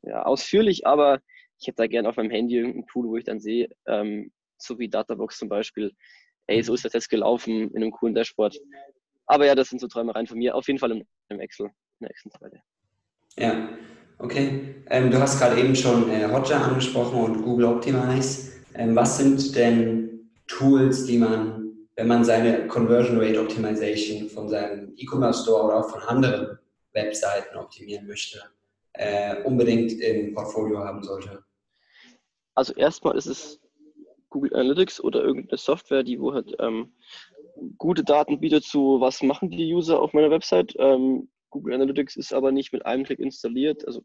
ja, 0.00 0.22
ausführlich, 0.22 0.86
aber 0.86 1.20
ich 1.60 1.68
hätte 1.68 1.82
da 1.82 1.88
gerne 1.88 2.08
auf 2.08 2.16
meinem 2.16 2.30
Handy 2.30 2.56
irgendein 2.56 2.86
Tool, 2.86 3.06
wo 3.06 3.18
ich 3.18 3.24
dann 3.24 3.38
sehe, 3.38 3.68
ähm, 3.86 4.32
so 4.56 4.78
wie 4.78 4.88
Databox 4.88 5.36
zum 5.36 5.50
Beispiel, 5.50 5.92
ey, 6.46 6.62
so 6.62 6.72
ist 6.72 6.86
das 6.86 6.94
jetzt 6.94 7.10
gelaufen 7.10 7.70
in 7.70 7.82
einem 7.82 7.90
coolen 7.90 8.14
Dashboard. 8.14 8.58
Aber 9.26 9.44
ja, 9.44 9.54
das 9.54 9.68
sind 9.68 9.78
so 9.78 9.88
Träumereien 9.88 10.26
von 10.26 10.38
mir. 10.38 10.54
Auf 10.54 10.68
jeden 10.68 10.78
Fall 10.78 11.04
im 11.28 11.40
Excel, 11.40 11.66
in 11.66 11.72
der 12.06 12.10
Excel-Tabelle. 12.12 12.62
Ja, 13.36 13.68
okay. 14.18 14.74
Ähm, 14.90 15.10
du 15.10 15.20
hast 15.20 15.38
gerade 15.38 15.60
eben 15.60 15.76
schon 15.76 16.10
äh, 16.10 16.28
Hotjar 16.32 16.64
angesprochen 16.64 17.20
und 17.20 17.42
Google 17.42 17.66
Optimize. 17.66 18.52
Ähm, 18.74 18.96
was 18.96 19.18
sind 19.18 19.54
denn 19.54 20.30
Tools, 20.46 21.04
die 21.04 21.18
man, 21.18 21.72
wenn 21.96 22.08
man 22.08 22.24
seine 22.24 22.66
Conversion 22.68 23.20
Rate 23.20 23.40
Optimization 23.40 24.28
von 24.30 24.48
seinem 24.48 24.92
E-Commerce 24.96 25.42
Store 25.42 25.64
oder 25.64 25.76
auch 25.76 25.90
von 25.90 26.00
anderen 26.02 26.58
Webseiten 26.92 27.56
optimieren 27.56 28.06
möchte, 28.06 28.40
äh, 28.94 29.42
unbedingt 29.42 29.92
im 30.00 30.34
Portfolio 30.34 30.78
haben 30.78 31.02
sollte? 31.02 31.44
Also 32.54 32.72
erstmal 32.74 33.16
ist 33.16 33.26
es 33.26 33.60
Google 34.30 34.54
Analytics 34.54 35.00
oder 35.00 35.22
irgendeine 35.22 35.58
Software, 35.58 36.02
die 36.02 36.18
wo 36.18 36.32
halt 36.32 36.56
ähm, 36.58 36.92
gute 37.76 38.04
Daten 38.04 38.40
bietet 38.40 38.64
zu, 38.64 39.00
was 39.00 39.22
machen 39.22 39.50
die 39.50 39.72
User 39.72 40.00
auf 40.00 40.12
meiner 40.12 40.30
Website. 40.30 40.74
Ähm, 40.78 41.28
Google 41.50 41.74
Analytics 41.74 42.16
ist 42.16 42.32
aber 42.32 42.52
nicht 42.52 42.72
mit 42.72 42.84
einem 42.86 43.04
Klick 43.04 43.18
installiert. 43.18 43.86
Also 43.86 44.02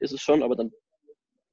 ist 0.00 0.12
es 0.12 0.20
schon, 0.20 0.42
aber 0.42 0.56
dann 0.56 0.72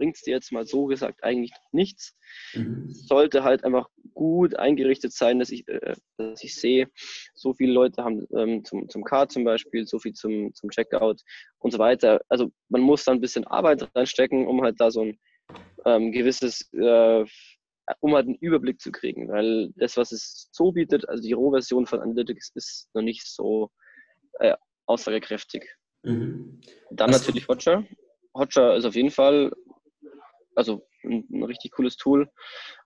bringt 0.02 0.16
es 0.16 0.24
dir 0.24 0.34
jetzt 0.34 0.52
mal 0.52 0.66
so 0.66 0.86
gesagt 0.86 1.24
eigentlich 1.24 1.52
nichts. 1.72 2.16
Mhm. 2.54 2.90
Sollte 2.90 3.44
halt 3.44 3.64
einfach 3.64 3.88
gut 4.16 4.56
eingerichtet 4.56 5.14
sein, 5.14 5.38
dass 5.38 5.52
ich, 5.52 5.68
äh, 5.68 5.94
dass 6.18 6.44
ich 6.44 6.56
sehe, 6.56 6.90
so 7.36 7.54
viele 7.54 7.72
Leute 7.72 8.04
haben 8.04 8.26
ähm, 8.36 8.66
zum, 8.66 8.90
zum 8.90 9.04
Card 9.04 9.32
zum 9.32 9.44
Beispiel, 9.44 9.86
so 9.86 10.00
viel 10.00 10.14
zum, 10.14 10.56
zum 10.56 10.72
Checkout 10.72 11.22
und 11.60 11.70
so 11.70 11.78
weiter. 11.78 12.20
Also 12.30 12.52
man 12.70 12.82
muss 12.82 13.04
da 13.04 13.12
ein 13.12 13.22
bisschen 13.22 13.46
Arbeit 13.46 13.88
reinstecken, 13.96 14.48
um 14.48 14.64
halt 14.64 14.82
da 14.82 14.90
so 14.90 15.02
ein 15.04 15.20
ähm, 15.86 16.12
gewisses, 16.12 16.68
äh, 16.74 17.24
um 18.00 18.16
halt 18.16 18.26
einen 18.26 18.36
Überblick 18.36 18.82
zu 18.82 18.92
kriegen, 18.92 19.28
weil 19.30 19.72
das, 19.76 19.98
was 19.98 20.12
es 20.12 20.50
so 20.52 20.72
bietet, 20.72 21.08
also 21.10 21.22
die 21.22 21.34
Rohversion 21.34 21.86
von 21.86 22.00
Analytics 22.00 22.54
ist 22.56 22.90
noch 22.96 23.04
nicht 23.04 23.28
so 23.28 23.70
äh, 24.40 24.56
aussagekräftig. 24.86 25.68
Mhm. 26.04 26.62
Dann 26.92 27.12
Was 27.12 27.20
natürlich 27.20 27.48
Hotjar. 27.48 27.86
Hotjar 28.34 28.76
ist 28.76 28.86
auf 28.86 28.96
jeden 28.96 29.12
Fall 29.12 29.52
also 30.56 30.88
ein, 31.04 31.26
ein, 31.32 31.44
richtig 31.44 31.72
cooles 31.72 31.98
Tool. 31.98 32.30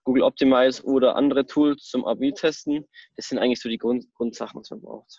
Google 0.03 0.23
Optimize 0.23 0.83
oder 0.83 1.15
andere 1.15 1.45
Tools 1.45 1.83
zum 1.85 2.05
AB-Testen. 2.05 2.85
Das 3.15 3.27
sind 3.27 3.39
eigentlich 3.39 3.61
so 3.61 3.69
die 3.69 3.77
Grund, 3.77 4.05
Grundsachen, 4.13 4.59
was 4.59 4.69
man 4.69 4.81
braucht. 4.81 5.17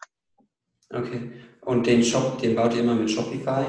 Okay. 0.91 1.33
Und 1.63 1.87
den 1.87 2.03
Shop, 2.03 2.39
den 2.39 2.55
baut 2.55 2.75
ihr 2.75 2.81
immer 2.81 2.95
mit 2.95 3.11
Shopify? 3.11 3.67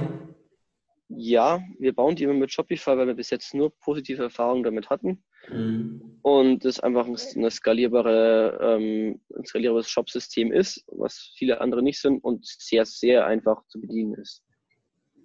Ja, 1.10 1.62
wir 1.80 1.93
bauen 1.93 2.15
die 2.15 2.24
immer 2.24 2.34
mit 2.34 2.52
Shopify, 2.52 2.98
weil 2.98 3.08
wir 3.08 3.15
bis 3.15 3.30
jetzt 3.30 3.54
nur 3.54 3.72
positive 3.80 4.24
Erfahrungen 4.24 4.63
damit 4.63 4.89
hatten. 4.89 5.24
Mhm. 5.50 6.02
Und 6.21 6.65
es 6.65 6.80
einfach 6.80 7.06
eine 7.06 7.52
skalierbare, 7.52 8.60
ähm, 8.62 9.21
ein 9.36 9.45
skalierbares 9.45 9.89
Shop-System 9.89 10.52
ist, 10.52 10.84
was 10.88 11.32
viele 11.38 11.62
andere 11.62 11.82
nicht 11.82 12.02
sind 12.02 12.23
und 12.23 12.45
sehr, 12.45 12.86
sehr 12.86 13.26
einfach 13.26 13.65
zu 13.67 13.80
bedienen 13.80 14.15
ist. 14.15 14.43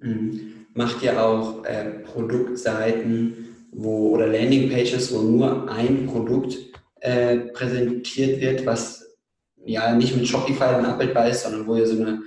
Mhm. 0.01 0.67
Macht 0.75 1.03
ihr 1.03 1.21
auch 1.21 1.65
äh, 1.65 2.01
Produktseiten 2.01 3.53
wo, 3.73 4.11
oder 4.11 4.27
Landingpages, 4.27 5.13
wo 5.13 5.23
nur 5.23 5.71
ein 5.71 6.07
Produkt 6.07 6.59
äh, 7.01 7.37
präsentiert 7.37 8.41
wird, 8.41 8.67
was 8.67 9.05
ja 9.65 9.95
nicht 9.95 10.17
mit 10.17 10.27
Shopify 10.27 10.59
dann 10.73 10.87
abbildbar 10.87 11.29
ist, 11.29 11.43
sondern 11.43 11.67
wo 11.67 11.77
ihr 11.77 11.87
so 11.87 12.01
eine 12.01 12.21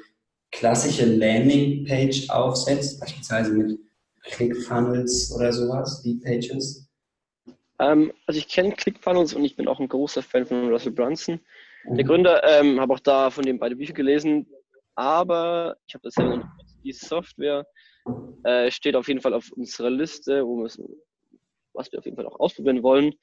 klassische 0.51 1.05
Landingpage 1.05 2.29
aufsetzt, 2.29 2.99
beispielsweise 2.99 3.53
mit 3.53 3.77
ClickFunnels 4.23 5.31
oder 5.35 5.51
sowas, 5.53 6.01
Lead-Pages? 6.03 6.84
Ähm, 7.79 8.13
also 8.25 8.37
ich 8.37 8.47
kenne 8.47 8.71
ClickFunnels 8.73 9.33
und 9.33 9.43
ich 9.43 9.55
bin 9.55 9.67
auch 9.67 9.79
ein 9.79 9.89
großer 9.89 10.21
Fan 10.21 10.45
von 10.45 10.69
Russell 10.69 10.91
Brunson. 10.91 11.39
Mhm. 11.85 11.95
Der 11.95 12.05
Gründer, 12.05 12.43
ähm, 12.43 12.79
habe 12.79 12.93
auch 12.93 12.99
da 12.99 13.29
von 13.29 13.43
dem 13.43 13.59
beide 13.59 13.75
Bücher 13.75 13.93
gelesen, 13.93 14.47
aber 14.95 15.75
ich 15.87 15.93
habe 15.93 16.03
das 16.03 16.13
selber 16.13 16.37
noch 16.37 16.47
die 16.83 16.93
Software 16.93 17.65
äh, 18.43 18.69
steht 18.71 18.95
auf 18.95 19.07
jeden 19.07 19.21
Fall 19.21 19.33
auf 19.33 19.51
unserer 19.51 19.89
Liste, 19.89 20.45
wo 20.45 20.63
was 21.73 21.91
wir 21.91 21.99
auf 21.99 22.05
jeden 22.05 22.15
Fall 22.15 22.27
auch 22.27 22.39
ausprobieren 22.39 22.83
wollen. 22.83 23.13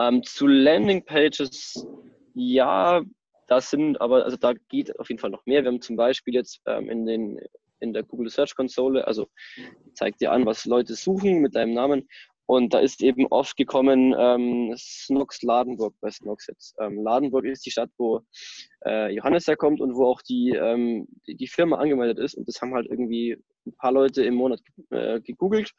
Ähm, 0.00 0.22
zu 0.22 0.46
Landingpages, 0.46 1.86
ja, 2.34 3.02
das 3.46 3.70
sind 3.70 4.00
aber, 4.00 4.24
also 4.24 4.36
da 4.36 4.54
geht 4.68 4.98
auf 4.98 5.08
jeden 5.08 5.20
Fall 5.20 5.30
noch 5.30 5.44
mehr. 5.44 5.62
Wir 5.62 5.70
haben 5.70 5.82
zum 5.82 5.96
Beispiel 5.96 6.34
jetzt 6.34 6.60
ähm, 6.66 6.88
in 6.88 7.06
den 7.06 7.40
in 7.80 7.92
der 7.92 8.02
Google 8.02 8.30
Search 8.30 8.54
Konsole, 8.54 9.06
also 9.06 9.26
zeigt 9.92 10.22
dir 10.22 10.32
an, 10.32 10.46
was 10.46 10.64
Leute 10.64 10.94
suchen 10.94 11.40
mit 11.40 11.54
deinem 11.54 11.74
Namen. 11.74 12.08
Und 12.46 12.74
da 12.74 12.78
ist 12.78 13.02
eben 13.02 13.26
oft 13.28 13.56
gekommen 13.56 14.14
ähm, 14.18 14.74
Snox 14.76 15.42
Ladenburg 15.42 15.94
bei 16.00 16.10
Snox 16.10 16.46
jetzt. 16.46 16.76
Ähm, 16.78 17.02
Ladenburg 17.02 17.46
ist 17.46 17.64
die 17.64 17.70
Stadt, 17.70 17.90
wo 17.96 18.20
äh, 18.84 19.14
Johannes 19.14 19.46
herkommt 19.46 19.80
und 19.80 19.94
wo 19.94 20.06
auch 20.06 20.20
die, 20.20 20.50
ähm, 20.50 21.08
die, 21.26 21.36
die, 21.36 21.46
Firma 21.46 21.78
angemeldet 21.78 22.18
ist. 22.18 22.34
Und 22.34 22.46
das 22.46 22.60
haben 22.60 22.74
halt 22.74 22.86
irgendwie 22.90 23.38
ein 23.66 23.74
paar 23.76 23.92
Leute 23.92 24.24
im 24.24 24.34
Monat 24.34 24.60
äh, 24.90 25.20
gegoogelt. 25.20 25.72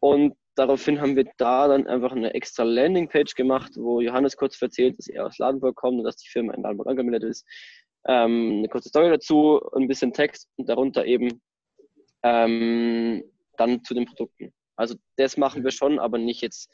Und 0.00 0.34
daraufhin 0.56 1.00
haben 1.00 1.14
wir 1.14 1.30
da 1.36 1.68
dann 1.68 1.86
einfach 1.86 2.10
eine 2.10 2.34
extra 2.34 2.64
Landingpage 2.64 3.36
gemacht, 3.36 3.72
wo 3.76 4.00
Johannes 4.00 4.36
kurz 4.36 4.60
erzählt, 4.60 4.98
dass 4.98 5.06
er 5.06 5.26
aus 5.26 5.38
Ladenburg 5.38 5.76
kommt 5.76 5.98
und 5.98 6.04
dass 6.04 6.16
die 6.16 6.28
Firma 6.28 6.52
in 6.54 6.62
Ladenburg 6.62 6.88
angemeldet 6.88 7.22
ist. 7.22 7.46
Ähm, 8.08 8.58
eine 8.58 8.68
kurze 8.68 8.88
Story 8.88 9.08
dazu, 9.08 9.60
ein 9.76 9.86
bisschen 9.86 10.12
Text 10.12 10.48
und 10.56 10.68
darunter 10.68 11.06
eben 11.06 11.40
ähm, 12.24 13.22
dann 13.56 13.84
zu 13.84 13.94
den 13.94 14.06
Produkten. 14.06 14.52
Also 14.76 14.94
das 15.16 15.36
machen 15.36 15.64
wir 15.64 15.70
schon, 15.70 15.98
aber 15.98 16.18
nicht 16.18 16.40
jetzt 16.40 16.70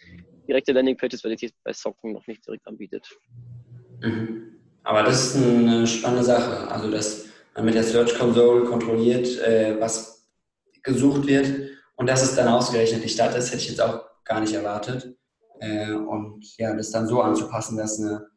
direkte 0.46 0.72
Landingpages, 0.72 1.24
weil 1.24 1.37
die 1.37 1.52
bei 1.64 1.72
Socken 1.72 2.12
noch 2.12 2.26
nicht 2.26 2.46
direkt 2.46 2.66
anbietet. 2.66 3.08
Mhm. 4.00 4.56
Aber 4.82 5.02
das 5.02 5.34
ist 5.34 5.44
eine 5.44 5.87
spannende 5.87 6.24
Sache. 6.24 6.68
Also 6.68 6.90
dass 6.90 7.26
man 7.54 7.66
mit 7.66 7.74
der 7.74 7.82
Search 7.82 8.18
Console 8.18 8.64
kontrolliert, 8.64 9.26
äh, 9.40 9.78
was 9.80 10.26
gesucht 10.82 11.26
wird 11.26 11.70
und 11.96 12.08
dass 12.08 12.22
es 12.22 12.34
dann 12.34 12.48
ausgerechnet 12.48 13.04
die 13.04 13.08
Stadt 13.08 13.34
ist, 13.34 13.48
hätte 13.48 13.62
ich 13.62 13.68
jetzt 13.68 13.80
auch 13.82 14.04
gar 14.24 14.40
nicht 14.40 14.54
erwartet. 14.54 15.16
Äh, 15.61 15.92
und 15.92 16.56
ja, 16.56 16.74
das 16.74 16.90
dann 16.90 17.08
so 17.08 17.20
anzupassen, 17.20 17.76
dass 17.76 17.98
eine 17.98 18.28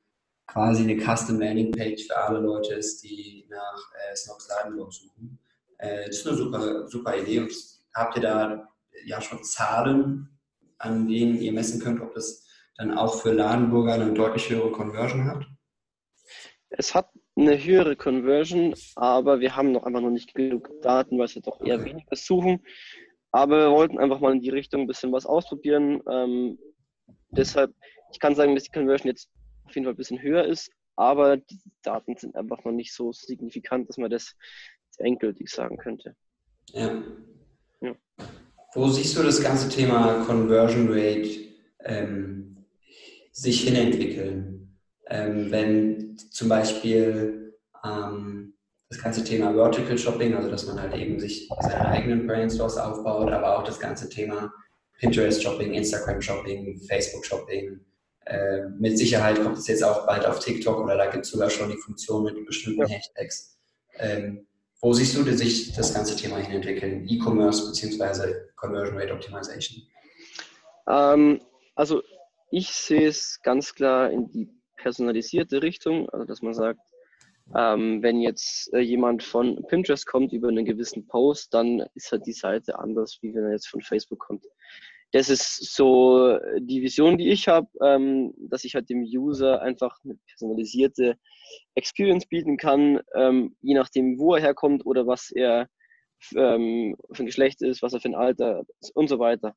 quasi 0.47 0.83
eine 0.83 0.97
Custom 0.97 1.39
Landing 1.39 1.71
Page 1.71 2.05
für 2.07 2.17
alle 2.17 2.39
Leute 2.39 2.73
ist, 2.73 3.03
die 3.03 3.45
nach 3.49 3.91
äh, 3.93 4.15
Snox 4.15 4.49
Ladenburg 4.49 4.91
suchen. 4.91 5.39
Äh, 5.77 6.07
das 6.07 6.17
ist 6.17 6.27
eine 6.27 6.37
super, 6.37 6.87
super 6.89 7.17
Idee. 7.17 7.39
Und 7.39 7.53
habt 7.93 8.15
ihr 8.17 8.21
da 8.21 8.67
ja 9.05 9.21
schon 9.21 9.43
Zahlen, 9.43 10.39
an 10.77 11.07
denen 11.07 11.39
ihr 11.39 11.51
messen 11.51 11.81
könnt, 11.81 12.01
ob 12.01 12.13
das 12.13 12.47
dann 12.77 12.97
auch 12.97 13.21
für 13.21 13.31
Ladenburger 13.31 13.93
eine 13.93 14.13
deutlich 14.13 14.49
höhere 14.49 14.71
Conversion 14.71 15.25
hat? 15.25 15.45
Es 16.69 16.95
hat 16.95 17.09
eine 17.35 17.61
höhere 17.61 17.95
Conversion, 17.95 18.73
aber 18.95 19.39
wir 19.39 19.55
haben 19.55 19.71
noch 19.71 19.83
einfach 19.83 20.01
noch 20.01 20.09
nicht 20.09 20.33
genug 20.33 20.69
Daten, 20.81 21.17
weil 21.17 21.27
wir 21.27 21.41
doch 21.41 21.61
eher 21.61 21.79
okay. 21.79 21.91
weniger 21.91 22.15
suchen. 22.15 22.63
Aber 23.31 23.59
wir 23.59 23.71
wollten 23.71 23.99
einfach 23.99 24.19
mal 24.19 24.33
in 24.33 24.41
die 24.41 24.49
Richtung 24.49 24.81
ein 24.81 24.87
bisschen 24.87 25.11
was 25.11 25.25
ausprobieren. 25.25 26.01
Ähm, 26.09 26.59
deshalb, 27.29 27.73
ich 28.11 28.19
kann 28.19 28.35
sagen, 28.35 28.55
dass 28.55 28.65
die 28.65 28.71
Conversion 28.71 29.09
jetzt 29.09 29.29
auf 29.65 29.73
jeden 29.73 29.85
Fall 29.85 29.93
ein 29.93 29.97
bisschen 29.97 30.21
höher 30.21 30.43
ist, 30.43 30.69
aber 30.97 31.37
die 31.37 31.61
Daten 31.81 32.15
sind 32.17 32.35
einfach 32.35 32.63
noch 32.63 32.73
nicht 32.73 32.93
so 32.93 33.11
signifikant, 33.13 33.87
dass 33.87 33.97
man 33.97 34.11
das 34.11 34.35
endgültig 34.97 35.49
sagen 35.49 35.77
könnte. 35.77 36.15
Ja. 36.69 37.01
ja. 37.81 37.95
Wo 38.73 38.87
siehst 38.87 39.17
du 39.17 39.23
das 39.23 39.41
ganze 39.41 39.67
Thema 39.67 40.23
Conversion 40.25 40.87
Rate 40.89 41.29
ähm, 41.83 42.65
sich 43.31 43.61
hinentwickeln? 43.61 44.77
Ähm, 45.09 45.51
wenn 45.51 46.17
zum 46.31 46.47
Beispiel 46.47 47.53
ähm, 47.83 48.53
das 48.89 49.01
ganze 49.01 49.23
Thema 49.23 49.53
Vertical 49.53 49.97
Shopping, 49.97 50.35
also 50.35 50.49
dass 50.49 50.65
man 50.67 50.81
halt 50.81 50.95
eben 50.95 51.19
sich 51.19 51.49
seine 51.59 51.85
eigenen 51.85 52.27
Brand 52.27 52.51
Stores 52.53 52.77
aufbaut, 52.77 53.31
aber 53.31 53.57
auch 53.57 53.63
das 53.63 53.79
ganze 53.79 54.07
Thema 54.07 54.53
Pinterest 54.99 55.41
Shopping, 55.41 55.73
Instagram 55.73 56.21
Shopping, 56.21 56.79
Facebook 56.87 57.25
Shopping. 57.25 57.79
Äh, 58.25 58.67
mit 58.77 58.97
Sicherheit 58.97 59.41
kommt 59.41 59.57
es 59.57 59.67
jetzt 59.67 59.83
auch 59.83 60.05
bald 60.05 60.25
auf 60.25 60.39
TikTok 60.39 60.79
oder 60.81 60.95
da 60.95 61.07
gibt 61.07 61.25
es 61.25 61.31
sogar 61.31 61.49
schon 61.49 61.69
die 61.69 61.77
Funktion 61.77 62.23
mit 62.23 62.45
bestimmten 62.45 62.81
ja. 62.81 62.87
Hashtags. 62.87 63.57
Ähm, 63.97 64.47
wo 64.81 64.93
siehst 64.93 65.15
du 65.15 65.23
sich 65.37 65.73
das 65.73 65.93
ganze 65.93 66.15
Thema 66.15 66.37
hin 66.37 66.55
entwickeln? 66.55 67.07
E-Commerce 67.07 67.65
bzw. 67.67 68.33
Conversion 68.55 68.97
Rate 68.97 69.13
Optimization? 69.13 69.83
Ähm, 70.87 71.41
also 71.75 72.01
ich 72.49 72.71
sehe 72.71 73.07
es 73.07 73.39
ganz 73.43 73.73
klar 73.75 74.11
in 74.11 74.29
die 74.31 74.49
personalisierte 74.77 75.61
Richtung, 75.61 76.09
also 76.09 76.25
dass 76.25 76.41
man 76.41 76.53
sagt, 76.53 76.79
ähm, 77.55 78.01
wenn 78.01 78.19
jetzt 78.19 78.73
äh, 78.73 78.79
jemand 78.79 79.23
von 79.23 79.63
Pinterest 79.67 80.05
kommt 80.05 80.31
über 80.33 80.47
einen 80.47 80.65
gewissen 80.65 81.05
Post, 81.07 81.53
dann 81.53 81.85
ist 81.95 82.11
halt 82.11 82.25
die 82.25 82.33
Seite 82.33 82.79
anders, 82.79 83.19
wie 83.21 83.33
wenn 83.33 83.43
er 83.43 83.51
jetzt 83.51 83.67
von 83.67 83.81
Facebook 83.81 84.19
kommt. 84.19 84.45
Das 85.13 85.29
ist 85.29 85.75
so 85.75 86.37
die 86.59 86.81
Vision, 86.81 87.17
die 87.17 87.29
ich 87.29 87.47
habe, 87.47 87.67
ähm, 87.83 88.33
dass 88.37 88.63
ich 88.63 88.75
halt 88.75 88.89
dem 88.89 89.01
User 89.03 89.61
einfach 89.61 89.97
eine 90.05 90.15
personalisierte 90.27 91.17
Experience 91.75 92.25
bieten 92.25 92.55
kann, 92.57 93.01
ähm, 93.15 93.55
je 93.61 93.73
nachdem, 93.73 94.17
wo 94.17 94.35
er 94.35 94.41
herkommt 94.41 94.85
oder 94.85 95.05
was 95.07 95.31
er 95.31 95.67
ähm, 96.35 96.95
für 97.11 97.23
ein 97.23 97.25
Geschlecht 97.25 97.61
ist, 97.61 97.81
was 97.81 97.93
er 97.93 97.99
für 97.99 98.09
ein 98.09 98.15
Alter 98.15 98.63
ist 98.79 98.95
und 98.95 99.09
so 99.09 99.19
weiter. 99.19 99.53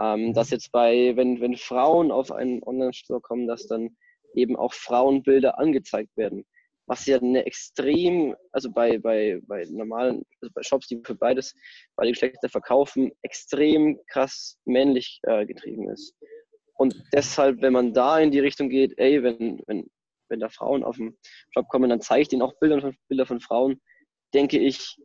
Ähm, 0.00 0.28
mhm. 0.28 0.34
dass 0.34 0.50
jetzt 0.50 0.72
bei, 0.72 1.12
wenn, 1.16 1.40
wenn 1.40 1.56
Frauen 1.56 2.10
auf 2.10 2.32
einen 2.32 2.62
Online-Store 2.62 3.20
kommen, 3.20 3.46
dass 3.46 3.66
dann 3.66 3.96
eben 4.34 4.56
auch 4.56 4.72
Frauenbilder 4.72 5.58
angezeigt 5.58 6.16
werden. 6.16 6.46
Was 6.86 7.06
ja 7.06 7.18
eine 7.18 7.46
extrem, 7.46 8.34
also 8.50 8.70
bei, 8.70 8.98
bei, 8.98 9.40
bei 9.46 9.64
normalen, 9.70 10.24
also 10.40 10.52
bei 10.54 10.62
Shops, 10.62 10.88
die 10.88 11.00
für 11.04 11.14
beides, 11.14 11.54
beide 11.96 12.10
Geschlechter 12.10 12.48
verkaufen, 12.48 13.12
extrem 13.22 13.98
krass 14.08 14.58
männlich 14.64 15.20
äh, 15.22 15.46
getrieben 15.46 15.88
ist. 15.90 16.14
Und 16.74 17.00
deshalb, 17.12 17.62
wenn 17.62 17.72
man 17.72 17.94
da 17.94 18.18
in 18.18 18.32
die 18.32 18.40
Richtung 18.40 18.68
geht, 18.68 18.98
ey, 18.98 19.22
wenn, 19.22 19.62
wenn 19.66 19.88
wenn 20.32 20.40
da 20.40 20.48
Frauen 20.48 20.82
auf 20.82 20.96
den 20.96 21.16
Shop 21.50 21.68
kommen, 21.68 21.90
dann 21.90 22.00
zeige 22.00 22.22
ich 22.22 22.28
denen 22.28 22.42
auch 22.42 22.58
Bilder 22.58 22.80
von, 22.80 22.96
Bilder 23.06 23.26
von 23.26 23.40
Frauen, 23.40 23.80
denke 24.34 24.58
ich, 24.58 24.96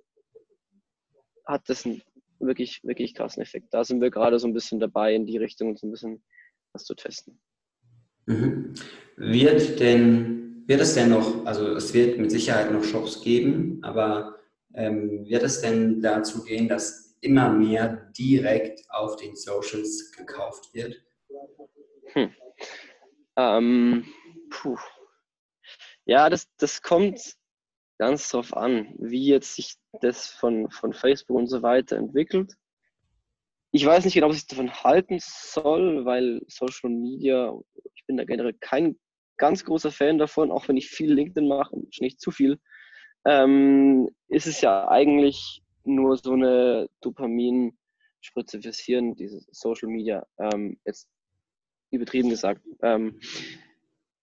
hat 1.46 1.62
das 1.68 1.86
einen 1.86 2.02
wirklich, 2.40 2.80
wirklich 2.84 3.14
krassen 3.14 3.44
Effekt. 3.44 3.68
Da 3.72 3.84
sind 3.84 4.02
wir 4.02 4.10
gerade 4.10 4.40
so 4.40 4.48
ein 4.48 4.54
bisschen 4.54 4.80
dabei, 4.80 5.14
in 5.14 5.26
die 5.26 5.38
Richtung 5.38 5.76
so 5.76 5.86
ein 5.86 5.92
bisschen 5.92 6.24
was 6.74 6.86
zu 6.86 6.96
testen. 6.96 7.40
Mhm. 8.26 8.74
Wird 9.18 9.80
denn, 9.80 10.47
wird 10.68 10.82
es 10.82 10.94
denn 10.94 11.10
noch, 11.10 11.46
also 11.46 11.76
es 11.76 11.94
wird 11.94 12.20
mit 12.20 12.30
Sicherheit 12.30 12.72
noch 12.72 12.84
Shops 12.84 13.22
geben, 13.22 13.80
aber 13.84 14.36
ähm, 14.74 15.26
wird 15.26 15.44
es 15.44 15.62
denn 15.62 16.02
dazu 16.02 16.44
gehen, 16.44 16.68
dass 16.68 17.18
immer 17.22 17.50
mehr 17.50 18.12
direkt 18.18 18.82
auf 18.90 19.16
den 19.16 19.36
Socials 19.36 20.12
gekauft 20.12 20.74
wird? 20.74 21.02
Hm. 22.14 22.34
Ähm, 23.38 24.06
puh. 24.50 24.78
Ja, 26.06 26.30
das, 26.30 26.48
das 26.58 26.82
kommt 26.82 27.36
ganz 27.98 28.30
drauf 28.30 28.56
an, 28.56 28.94
wie 29.00 29.26
jetzt 29.26 29.56
sich 29.56 29.76
das 30.02 30.28
von, 30.28 30.70
von 30.70 30.94
Facebook 30.94 31.38
und 31.38 31.48
so 31.48 31.62
weiter 31.62 31.96
entwickelt. 31.96 32.54
Ich 33.72 33.86
weiß 33.86 34.06
nicht 34.06 34.14
genau, 34.14 34.30
was 34.30 34.38
ich 34.38 34.48
davon 34.48 34.74
halten 34.84 35.18
soll, 35.22 36.06
weil 36.06 36.42
Social 36.48 36.90
Media, 36.90 37.58
ich 37.96 38.06
bin 38.06 38.18
da 38.18 38.24
generell 38.24 38.54
kein 38.54 38.98
ganz 39.38 39.64
großer 39.64 39.92
Fan 39.92 40.18
davon, 40.18 40.52
auch 40.52 40.68
wenn 40.68 40.78
ich 40.78 40.90
viel 40.90 41.14
LinkedIn 41.14 41.48
mache, 41.48 41.78
nicht 42.00 42.20
zu 42.20 42.32
viel, 42.32 42.60
ähm, 43.26 44.10
ist 44.28 44.48
es 44.48 44.62
ja 44.62 44.88
eigentlich 44.88 45.62
nur 45.84 46.18
so 46.18 46.34
eine 46.34 46.90
Dopaminspritze 47.02 48.62
fürs 48.62 48.80
Hirn, 48.80 49.16
dieses 49.16 49.48
Social 49.52 49.90
Media, 49.90 50.26
ähm, 50.40 50.80
jetzt 50.86 51.10
übertrieben 51.92 52.30
gesagt. 52.30 52.62
Ähm, 52.82 53.20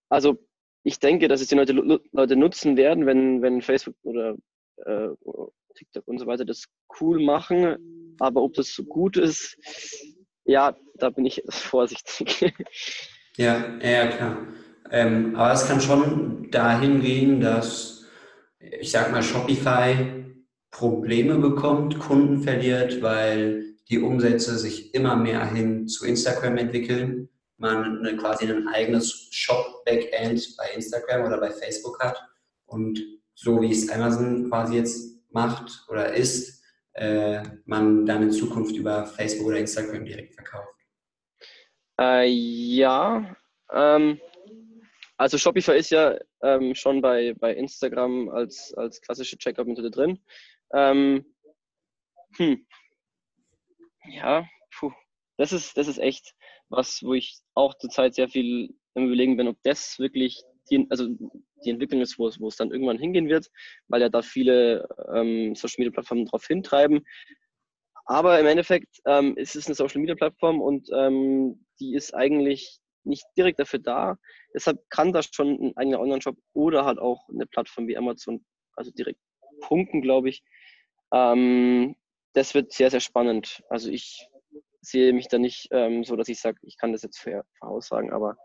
also 0.09 0.39
ich 0.83 0.99
denke, 0.99 1.29
dass 1.29 1.41
es 1.41 1.49
die 1.49 1.55
Leute, 1.55 1.73
Leute 2.13 2.37
nutzen 2.37 2.77
werden, 2.77 3.07
wenn, 3.07 3.41
wenn 3.43 3.63
Facebook 3.63 3.97
oder 4.03 4.37
äh, 4.85 5.09
TikTok 5.75 6.07
und 6.07 6.19
so 6.19 6.27
weiter 6.27 6.45
das 6.45 6.67
cool 7.01 7.23
machen. 7.23 8.15
Aber 8.21 8.43
ob 8.43 8.55
das 8.55 8.75
so 8.75 8.85
gut 8.85 9.17
ist, 9.17 9.57
ja, 10.45 10.77
da 10.97 11.11
bin 11.11 11.27
ich 11.27 11.43
vorsichtig. 11.49 12.53
Ja, 13.37 13.79
ja, 13.83 14.07
klar. 14.09 14.47
Ähm, 14.95 15.35
aber 15.35 15.53
es 15.53 15.67
kann 15.67 15.81
schon 15.81 16.51
dahin 16.53 17.01
gehen, 17.01 17.41
dass, 17.41 18.05
ich 18.61 18.93
sag 18.93 19.11
mal, 19.11 19.25
Shopify 19.25 20.25
Probleme 20.71 21.39
bekommt, 21.39 21.99
Kunden 21.99 22.43
verliert, 22.43 23.03
weil 23.03 23.75
die 23.89 23.99
Umsätze 23.99 24.57
sich 24.57 24.95
immer 24.95 25.17
mehr 25.17 25.45
hin 25.47 25.89
zu 25.89 26.07
Instagram 26.07 26.59
entwickeln 26.59 27.29
man 27.57 27.99
eine, 27.99 28.17
quasi 28.17 28.47
ein 28.47 28.69
eigenes 28.69 29.29
Shop-Backend 29.31 30.57
bei 30.57 30.71
Instagram 30.75 31.27
oder 31.27 31.39
bei 31.39 31.51
Facebook 31.51 32.01
hat 32.01 32.17
und 32.67 33.01
so 33.35 33.61
wie 33.61 33.73
es 33.73 33.91
Amazon 33.91 34.49
quasi 34.49 34.77
jetzt 34.77 35.23
macht 35.31 35.85
oder 35.89 36.13
ist, 36.13 36.63
äh, 36.93 37.43
man 37.65 38.07
dann 38.07 38.23
in 38.23 38.31
Zukunft 38.31 38.77
über 38.77 39.07
Facebook 39.07 39.49
oder 39.49 39.59
Instagram 39.59 40.05
direkt 40.05 40.35
verkauft. 40.35 40.69
Äh, 42.01 42.29
ja, 42.29 43.37
ähm, 43.73 44.21
also 45.17 45.39
Shopify 45.39 45.77
ist 45.77 45.91
ja 45.91 46.19
ähm, 46.43 46.75
schon 46.75 47.01
bei, 47.01 47.35
bei 47.35 47.55
Instagram 47.55 48.29
als, 48.29 48.75
als 48.75 49.01
klassische 49.01 49.39
Checkout-Methode 49.39 49.91
drin. 49.91 50.21
Ähm, 50.73 51.25
hm. 52.37 52.67
Ja, 54.07 54.47
puh. 54.77 54.93
Das 55.37 55.53
ist, 55.53 55.77
das 55.77 55.89
ist 55.89 55.99
echt 55.99 56.35
was, 56.69 57.03
wo 57.03 57.15
ich 57.15 57.39
auch 57.55 57.75
zurzeit 57.75 58.15
sehr 58.15 58.29
viel 58.29 58.75
im 58.95 59.07
Überlegen 59.07 59.37
bin, 59.37 59.49
ob 59.49 59.57
das 59.63 59.99
wirklich 59.99 60.43
die, 60.71 60.87
also 60.91 61.09
die 61.65 61.71
Entwicklung 61.71 62.01
ist, 62.01 62.19
wo 62.19 62.29
es, 62.29 62.41
wo 62.41 62.49
es 62.49 62.57
dann 62.57 62.71
irgendwann 62.71 62.99
hingehen 62.99 63.29
wird, 63.29 63.51
weil 63.89 64.01
ja 64.01 64.09
da 64.09 64.23
viele 64.23 64.89
ähm, 65.13 65.55
Social 65.55 65.77
Media 65.79 65.93
Plattformen 65.93 66.27
darauf 66.27 66.47
hintreiben. 66.47 67.05
Aber 68.07 68.39
im 68.39 68.47
Endeffekt 68.47 69.01
ähm, 69.07 69.37
ist 69.37 69.57
es 69.57 69.67
eine 69.67 69.75
Social 69.75 70.01
Media 70.01 70.15
Plattform 70.15 70.61
und 70.61 70.89
ähm, 70.95 71.65
die 71.81 71.95
ist 71.95 72.15
eigentlich 72.15 72.81
nicht 73.05 73.25
direkt 73.37 73.59
dafür 73.61 73.79
da. 73.79 74.17
Deshalb 74.55 74.79
kann 74.91 75.13
das 75.13 75.27
schon 75.33 75.49
ein 75.61 75.77
eigener 75.77 76.01
Online-Shop 76.01 76.37
oder 76.53 76.85
halt 76.85 76.99
auch 76.99 77.29
eine 77.29 77.47
Plattform 77.47 77.89
wie 77.89 77.97
Amazon, 77.97 78.45
also 78.77 78.91
direkt 78.91 79.21
punkten, 79.61 80.03
glaube 80.03 80.29
ich. 80.29 80.43
Ähm, 81.13 81.97
das 82.33 82.55
wird 82.55 82.73
sehr, 82.73 82.91
sehr 82.91 83.01
spannend. 83.01 83.63
Also 83.69 83.91
ich 83.91 84.29
sehe 84.81 85.13
mich 85.13 85.29
da 85.29 85.39
nicht 85.39 85.69
ähm, 85.71 86.05
so, 86.05 86.17
dass 86.17 86.29
ich 86.29 86.41
sage, 86.41 86.59
ich 86.63 86.77
kann 86.77 86.93
das 86.93 87.03
jetzt 87.03 87.25
voraussagen, 87.59 88.13
aber 88.13 88.37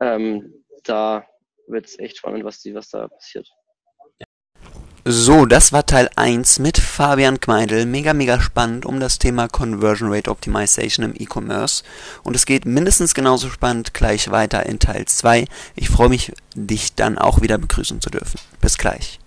ähm, 0.00 0.64
da 0.84 1.26
wird 1.66 1.86
es 1.86 1.98
echt 1.98 2.18
spannend, 2.18 2.44
was, 2.44 2.60
die, 2.60 2.74
was 2.74 2.88
da 2.90 3.08
passiert. 3.08 3.50
So, 5.06 5.44
das 5.44 5.70
war 5.70 5.84
Teil 5.84 6.08
1 6.16 6.60
mit 6.60 6.78
Fabian 6.78 7.38
Kmeidel. 7.38 7.84
Mega, 7.84 8.14
mega 8.14 8.40
spannend 8.40 8.86
um 8.86 9.00
das 9.00 9.18
Thema 9.18 9.48
Conversion 9.48 10.10
Rate 10.10 10.30
Optimization 10.30 11.04
im 11.04 11.14
E-Commerce. 11.14 11.84
Und 12.22 12.34
es 12.34 12.46
geht 12.46 12.64
mindestens 12.64 13.12
genauso 13.12 13.50
spannend 13.50 13.92
gleich 13.92 14.30
weiter 14.30 14.64
in 14.64 14.78
Teil 14.78 15.04
2. 15.04 15.44
Ich 15.76 15.90
freue 15.90 16.08
mich, 16.08 16.32
dich 16.54 16.94
dann 16.94 17.18
auch 17.18 17.42
wieder 17.42 17.58
begrüßen 17.58 18.00
zu 18.00 18.08
dürfen. 18.08 18.40
Bis 18.62 18.78
gleich. 18.78 19.20